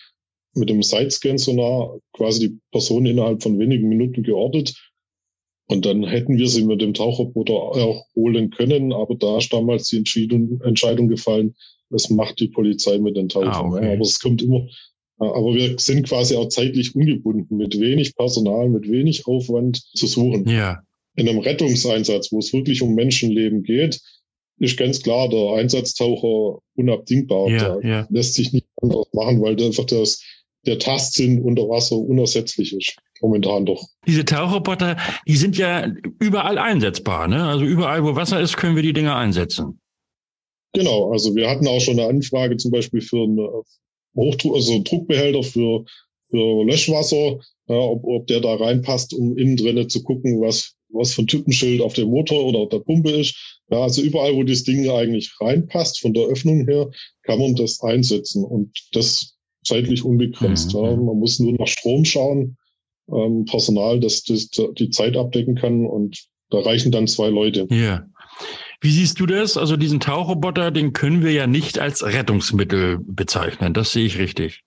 mit 0.54 0.70
dem 0.70 0.82
Sidescan-Sonar 0.82 1.98
quasi 2.12 2.48
die 2.48 2.58
Person 2.72 3.04
innerhalb 3.04 3.42
von 3.42 3.58
wenigen 3.58 3.88
Minuten 3.88 4.22
geortet. 4.22 4.74
Und 5.70 5.84
dann 5.84 6.02
hätten 6.04 6.38
wir 6.38 6.48
sie 6.48 6.64
mit 6.64 6.80
dem 6.80 6.94
Tauchroboter 6.94 7.52
auch 7.52 8.06
holen 8.16 8.50
können, 8.50 8.92
aber 8.92 9.14
da 9.14 9.36
ist 9.36 9.52
damals 9.52 9.88
die 9.88 9.98
Entscheidung, 9.98 10.60
Entscheidung 10.62 11.08
gefallen, 11.08 11.54
das 11.90 12.08
macht 12.10 12.40
die 12.40 12.48
Polizei 12.48 12.98
mit 12.98 13.16
den 13.16 13.28
Tauchern. 13.28 13.52
Ah, 13.52 13.76
okay. 13.76 13.92
Aber 13.92 14.00
es 14.00 14.18
kommt 14.18 14.42
immer, 14.42 14.66
aber 15.18 15.54
wir 15.54 15.78
sind 15.78 16.08
quasi 16.08 16.36
auch 16.36 16.48
zeitlich 16.48 16.94
ungebunden, 16.94 17.56
mit 17.56 17.78
wenig 17.78 18.14
Personal, 18.16 18.68
mit 18.68 18.88
wenig 18.88 19.26
Aufwand 19.26 19.82
zu 19.94 20.06
suchen. 20.06 20.48
Ja. 20.48 20.82
In 21.16 21.28
einem 21.28 21.40
Rettungseinsatz, 21.40 22.32
wo 22.32 22.38
es 22.38 22.52
wirklich 22.52 22.80
um 22.80 22.94
Menschenleben 22.94 23.62
geht, 23.62 24.00
ist 24.58 24.78
ganz 24.78 25.02
klar 25.02 25.28
der 25.28 25.54
Einsatztaucher 25.54 26.60
unabdingbar. 26.76 27.50
Ja, 27.50 27.80
ja. 27.82 28.06
lässt 28.10 28.34
sich 28.34 28.52
nicht 28.52 28.66
anders 28.80 29.06
machen, 29.12 29.42
weil 29.42 29.62
einfach 29.62 29.84
das, 29.84 30.22
der 30.66 30.78
Tastsinn 30.78 31.42
unter 31.42 31.68
Wasser 31.68 31.96
unersetzlich 31.96 32.72
ist. 32.72 32.96
Momentan 33.20 33.66
doch. 33.66 33.82
Diese 34.06 34.24
Tauchroboter, 34.24 34.96
die 35.26 35.36
sind 35.36 35.58
ja 35.58 35.86
überall 36.20 36.58
einsetzbar. 36.58 37.28
Ne? 37.28 37.44
Also 37.44 37.64
überall, 37.64 38.04
wo 38.04 38.14
Wasser 38.14 38.40
ist, 38.40 38.56
können 38.56 38.76
wir 38.76 38.82
die 38.82 38.92
Dinger 38.92 39.16
einsetzen. 39.16 39.80
Genau, 40.72 41.10
also 41.10 41.34
wir 41.34 41.48
hatten 41.48 41.66
auch 41.66 41.80
schon 41.80 41.98
eine 41.98 42.08
Anfrage 42.08 42.56
zum 42.56 42.70
Beispiel 42.70 43.00
für 43.00 43.24
einen 43.24 43.38
Hochdruck, 44.14 44.54
also 44.54 44.80
Druckbehälter 44.82 45.42
für, 45.42 45.84
für 46.30 46.64
Löschwasser, 46.64 47.38
ja, 47.68 47.76
ob, 47.76 48.04
ob 48.04 48.26
der 48.26 48.40
da 48.40 48.54
reinpasst, 48.54 49.14
um 49.14 49.36
innen 49.36 49.56
drinnen 49.56 49.88
zu 49.88 50.02
gucken, 50.02 50.40
was, 50.40 50.74
was 50.90 51.14
für 51.14 51.22
ein 51.22 51.26
Typenschild 51.26 51.80
auf 51.80 51.94
dem 51.94 52.10
Motor 52.10 52.44
oder 52.44 52.60
auf 52.60 52.68
der 52.68 52.80
Pumpe 52.80 53.10
ist. 53.10 53.60
Ja, 53.70 53.82
also 53.82 54.02
überall, 54.02 54.34
wo 54.34 54.42
das 54.42 54.62
Ding 54.62 54.88
eigentlich 54.88 55.32
reinpasst, 55.40 56.00
von 56.00 56.14
der 56.14 56.26
Öffnung 56.26 56.66
her, 56.66 56.90
kann 57.22 57.38
man 57.38 57.54
das 57.54 57.80
einsetzen 57.82 58.44
und 58.44 58.70
das 58.92 59.36
zeitlich 59.64 60.04
unbegrenzt. 60.04 60.74
Mhm. 60.74 60.80
Ja. 60.80 60.96
Man 60.96 61.18
muss 61.18 61.38
nur 61.38 61.52
nach 61.52 61.66
Strom 61.66 62.04
schauen, 62.04 62.56
ähm, 63.12 63.44
Personal, 63.44 64.00
das, 64.00 64.22
das 64.22 64.50
die 64.50 64.90
Zeit 64.90 65.16
abdecken 65.16 65.54
kann 65.54 65.86
und 65.86 66.26
da 66.50 66.60
reichen 66.60 66.92
dann 66.92 67.06
zwei 67.06 67.28
Leute. 67.28 67.66
Ja. 67.70 68.06
Wie 68.80 68.90
siehst 68.90 69.18
du 69.18 69.26
das? 69.26 69.56
Also 69.56 69.76
diesen 69.76 70.00
Tauchroboter, 70.00 70.70
den 70.70 70.92
können 70.92 71.24
wir 71.24 71.32
ja 71.32 71.46
nicht 71.46 71.78
als 71.78 72.04
Rettungsmittel 72.04 72.98
bezeichnen. 73.00 73.74
Das 73.74 73.92
sehe 73.92 74.06
ich 74.06 74.18
richtig. 74.18 74.62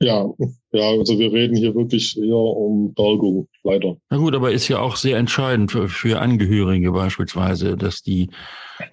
Ja, 0.00 0.28
ja, 0.70 0.90
also 0.90 1.18
wir 1.18 1.32
reden 1.32 1.56
hier 1.56 1.74
wirklich 1.74 2.16
eher 2.16 2.36
um 2.36 2.94
Bergung, 2.94 3.48
leider. 3.64 3.96
Na 4.10 4.16
gut, 4.18 4.32
aber 4.36 4.52
ist 4.52 4.68
ja 4.68 4.78
auch 4.78 4.94
sehr 4.94 5.18
entscheidend 5.18 5.72
für, 5.72 5.88
für 5.88 6.20
Angehörige 6.20 6.92
beispielsweise, 6.92 7.76
dass 7.76 8.02
die 8.02 8.30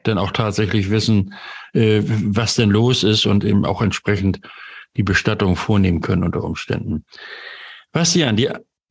dann 0.02 0.18
auch 0.18 0.32
tatsächlich 0.32 0.90
wissen, 0.90 1.36
äh, 1.74 2.02
was 2.04 2.56
denn 2.56 2.72
los 2.72 3.04
ist 3.04 3.28
und 3.28 3.44
eben 3.44 3.66
auch 3.66 3.84
entsprechend 3.84 4.40
die 4.98 5.04
Bestattung 5.04 5.56
vornehmen 5.56 6.02
können 6.02 6.24
unter 6.24 6.44
Umständen. 6.44 7.06
Bastian, 7.92 8.36
die 8.36 8.50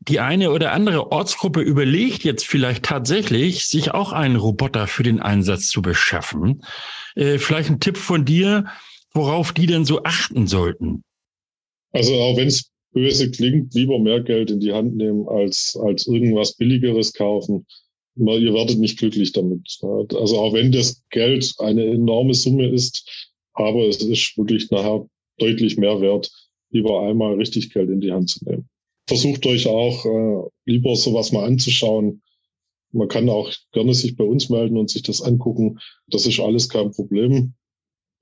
die 0.08 0.20
eine 0.20 0.50
oder 0.50 0.72
andere 0.72 1.10
Ortsgruppe 1.10 1.60
überlegt 1.60 2.24
jetzt 2.24 2.46
vielleicht 2.46 2.84
tatsächlich, 2.84 3.66
sich 3.66 3.92
auch 3.92 4.12
einen 4.12 4.36
Roboter 4.36 4.86
für 4.86 5.02
den 5.02 5.20
Einsatz 5.20 5.68
zu 5.68 5.82
beschaffen. 5.82 6.62
Äh, 7.14 7.38
vielleicht 7.38 7.70
ein 7.70 7.80
Tipp 7.80 7.96
von 7.96 8.24
dir, 8.24 8.66
worauf 9.12 9.52
die 9.52 9.66
denn 9.66 9.84
so 9.84 10.02
achten 10.02 10.46
sollten. 10.46 11.02
Also 11.92 12.14
auch 12.14 12.36
wenn 12.36 12.48
es 12.48 12.70
böse 12.92 13.30
klingt, 13.30 13.74
lieber 13.74 13.98
mehr 13.98 14.20
Geld 14.20 14.50
in 14.50 14.60
die 14.60 14.72
Hand 14.72 14.96
nehmen, 14.96 15.28
als, 15.28 15.76
als 15.80 16.06
irgendwas 16.06 16.56
Billigeres 16.56 17.12
kaufen. 17.12 17.66
Ihr 18.16 18.54
werdet 18.54 18.78
nicht 18.78 18.98
glücklich 18.98 19.32
damit. 19.32 19.78
Also 19.82 20.38
auch 20.38 20.52
wenn 20.52 20.70
das 20.70 21.02
Geld 21.10 21.52
eine 21.58 21.84
enorme 21.84 22.34
Summe 22.34 22.68
ist, 22.68 23.32
aber 23.54 23.88
es 23.88 24.02
ist 24.02 24.36
wirklich 24.36 24.70
nachher 24.70 25.06
deutlich 25.38 25.76
mehr 25.76 26.00
wert, 26.00 26.30
lieber 26.70 27.02
einmal 27.02 27.34
richtig 27.34 27.72
Geld 27.72 27.90
in 27.90 28.00
die 28.00 28.12
Hand 28.12 28.30
zu 28.30 28.44
nehmen 28.44 28.68
versucht 29.06 29.46
euch 29.46 29.66
auch 29.66 30.04
äh, 30.04 30.48
lieber 30.64 30.96
sowas 30.96 31.32
mal 31.32 31.44
anzuschauen. 31.44 32.22
Man 32.92 33.08
kann 33.08 33.28
auch 33.28 33.50
gerne 33.72 33.92
sich 33.94 34.16
bei 34.16 34.24
uns 34.24 34.48
melden 34.50 34.76
und 34.76 34.90
sich 34.90 35.02
das 35.02 35.20
angucken. 35.20 35.78
Das 36.06 36.26
ist 36.26 36.40
alles 36.40 36.68
kein 36.68 36.92
Problem. 36.92 37.54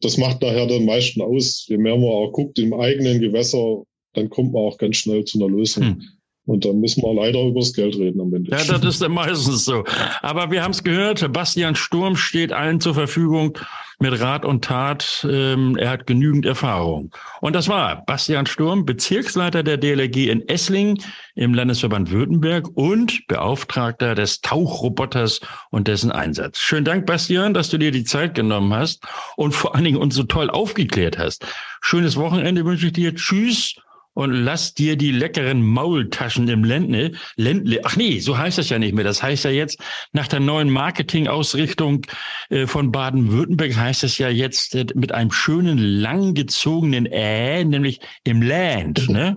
Das 0.01 0.16
macht 0.16 0.42
daher 0.42 0.66
den 0.66 0.87
meisten 0.87 1.21
aus. 1.21 1.66
Je 1.68 1.77
mehr 1.77 1.97
man 1.97 2.09
auch 2.09 2.33
guckt 2.33 2.59
im 2.59 2.75
eigenen 2.75 3.21
Gewässer, 3.21 3.83
dann 4.14 4.31
kommt 4.31 4.53
man 4.53 4.62
auch 4.62 4.79
ganz 4.79 4.97
schnell 4.97 5.25
zu 5.25 5.38
einer 5.38 5.55
Lösung. 5.55 5.85
Hm. 5.85 6.03
Und 6.45 6.64
dann 6.64 6.81
müssen 6.81 7.03
wir 7.03 7.14
leider 7.14 7.40
über 7.45 7.61
das 7.61 7.73
Geld 7.73 7.97
reden 7.97 8.21
am 8.21 8.35
Ende. 8.35 8.51
Ja, 8.51 8.64
das 8.64 8.97
ist 8.97 9.03
ja 9.03 9.09
meistens 9.09 9.64
so. 9.64 9.85
Aber 10.23 10.51
wir 10.51 10.64
haben 10.64 10.73
es 10.73 10.83
gehört, 10.83 11.33
Bastian 11.33 11.77
Sturm 11.77 12.16
steht 12.16 12.53
allen 12.53 12.81
zur 12.81 12.95
Verfügung 12.95 13.57
mit 14.03 14.21
Rat 14.21 14.45
und 14.45 14.65
Tat. 14.65 15.27
Ähm, 15.31 15.77
er 15.79 15.91
hat 15.91 16.07
genügend 16.07 16.45
Erfahrung. 16.45 17.11
Und 17.41 17.55
das 17.55 17.69
war 17.69 18.05
Bastian 18.05 18.45
Sturm, 18.45 18.85
Bezirksleiter 18.85 19.62
der 19.62 19.79
DLRG 19.79 20.29
in 20.29 20.47
Esslingen 20.49 20.99
im 21.35 21.55
Landesverband 21.55 22.11
Württemberg 22.11 22.69
und 22.75 23.27
Beauftragter 23.29 24.15
des 24.15 24.41
Tauchroboters 24.43 25.41
und 25.71 25.88
dessen 25.88 26.12
Einsatz. 26.12 26.59
Schönen 26.59 26.85
Dank, 26.85 27.07
Bastian, 27.07 27.55
dass 27.55 27.71
du 27.71 27.79
dir 27.79 27.93
die 27.93 28.05
Zeit 28.05 28.35
genommen 28.35 28.75
hast 28.75 29.07
und 29.37 29.55
vor 29.55 29.75
allen 29.75 29.85
Dingen 29.85 29.99
uns 29.99 30.15
so 30.15 30.25
toll 30.25 30.51
aufgeklärt 30.51 31.17
hast. 31.17 31.47
Schönes 31.81 32.17
Wochenende 32.17 32.65
wünsche 32.65 32.88
ich 32.88 32.93
dir. 32.93 33.15
Tschüss 33.15 33.77
und 34.14 34.33
lass 34.33 34.75
dir 34.75 34.96
die 34.96 35.11
leckeren 35.11 35.64
Maultaschen 35.64 36.48
im 36.48 36.64
Ländle, 36.64 37.12
Ländle, 37.37 37.81
ach 37.85 37.96
nee, 37.96 38.18
so 38.20 38.37
heißt 38.37 38.59
das 38.59 38.68
ja 38.68 38.79
nicht 38.79 38.94
mehr. 38.94 39.05
Das 39.05 39.22
heißt 39.22 39.44
ja 39.44 39.51
jetzt, 39.51 39.79
nach 40.12 40.29
der 40.29 40.40
neuen 40.40 40.70
Marketingausrichtung 40.70 42.07
äh, 42.51 42.66
von 42.66 42.92
Baden-Württemberg 42.92 43.75
heißt 43.77 44.05
es 44.05 44.18
ja 44.18 44.29
jetzt 44.29 44.75
äh, 44.75 44.87
mit 44.94 45.12
einem 45.12 45.33
schönen, 45.33 45.79
langgezogenen 45.79 47.07
Ä, 47.07 47.64
nämlich 47.64 48.01
im 48.25 48.42
Land, 48.42 49.09
ne? 49.09 49.37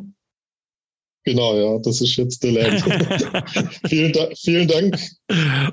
Genau, 1.23 1.57
ja, 1.57 1.79
das 1.79 2.01
ist 2.01 2.17
jetzt 2.17 2.43
der 2.43 2.51
Land. 2.51 2.83
vielen, 3.87 4.13
da 4.13 4.27
vielen 4.39 4.67
Dank. 4.67 4.99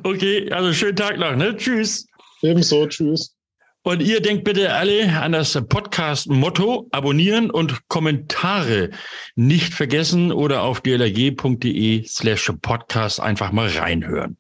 Okay, 0.02 0.50
also 0.50 0.72
schönen 0.72 0.96
Tag 0.96 1.18
noch, 1.18 1.36
ne? 1.36 1.54
Tschüss. 1.56 2.06
Ebenso, 2.40 2.86
tschüss. 2.86 3.34
Und 3.85 4.01
ihr 4.01 4.23
denkt 4.23 4.45
bitte 4.45 4.73
alle 4.75 5.21
an 5.21 5.33
das 5.33 5.61
Podcast-Motto, 5.68 6.87
abonnieren 6.92 7.51
und 7.51 7.88
Kommentare 7.88 8.90
nicht 9.35 9.75
vergessen 9.75 10.31
oder 10.31 10.62
auf 10.62 10.81
dlrg.de 10.83 12.07
slash 12.07 12.53
podcast 12.62 13.18
einfach 13.18 13.51
mal 13.51 13.68
reinhören. 13.68 14.37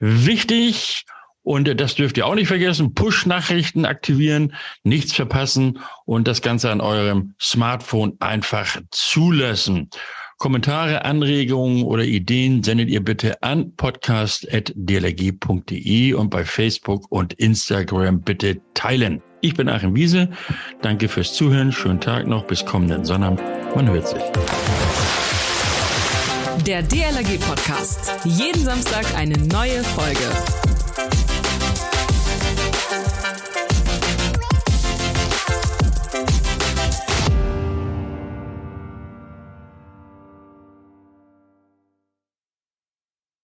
Wichtig, 0.00 1.04
und 1.42 1.78
das 1.78 1.96
dürft 1.96 2.16
ihr 2.16 2.26
auch 2.26 2.34
nicht 2.34 2.48
vergessen, 2.48 2.94
Push-Nachrichten 2.94 3.84
aktivieren, 3.84 4.54
nichts 4.84 5.12
verpassen 5.12 5.80
und 6.06 6.26
das 6.26 6.40
Ganze 6.40 6.70
an 6.70 6.80
eurem 6.80 7.34
Smartphone 7.38 8.16
einfach 8.20 8.80
zulassen. 8.90 9.90
Kommentare, 10.38 11.04
Anregungen 11.04 11.82
oder 11.82 12.04
Ideen 12.04 12.62
sendet 12.62 12.88
ihr 12.90 13.02
bitte 13.02 13.42
an 13.42 13.74
podcast.dlg.de 13.74 16.12
und 16.14 16.30
bei 16.30 16.44
Facebook 16.44 17.10
und 17.10 17.32
Instagram 17.34 18.22
bitte 18.22 18.60
teilen. 18.74 19.20
Ich 19.40 19.54
bin 19.54 19.68
Achim 19.68 19.96
Wiese. 19.96 20.30
Danke 20.80 21.08
fürs 21.08 21.34
Zuhören. 21.34 21.72
Schönen 21.72 22.00
Tag 22.00 22.28
noch. 22.28 22.46
Bis 22.46 22.64
kommenden 22.64 23.04
Sonnabend. 23.04 23.42
Man 23.74 23.88
hört 23.88 24.06
sich. 24.06 24.22
Der 26.64 26.82
DLRG 26.82 27.40
Podcast. 27.40 28.12
Jeden 28.24 28.62
Samstag 28.62 29.06
eine 29.16 29.36
neue 29.38 29.82
Folge. 29.82 30.30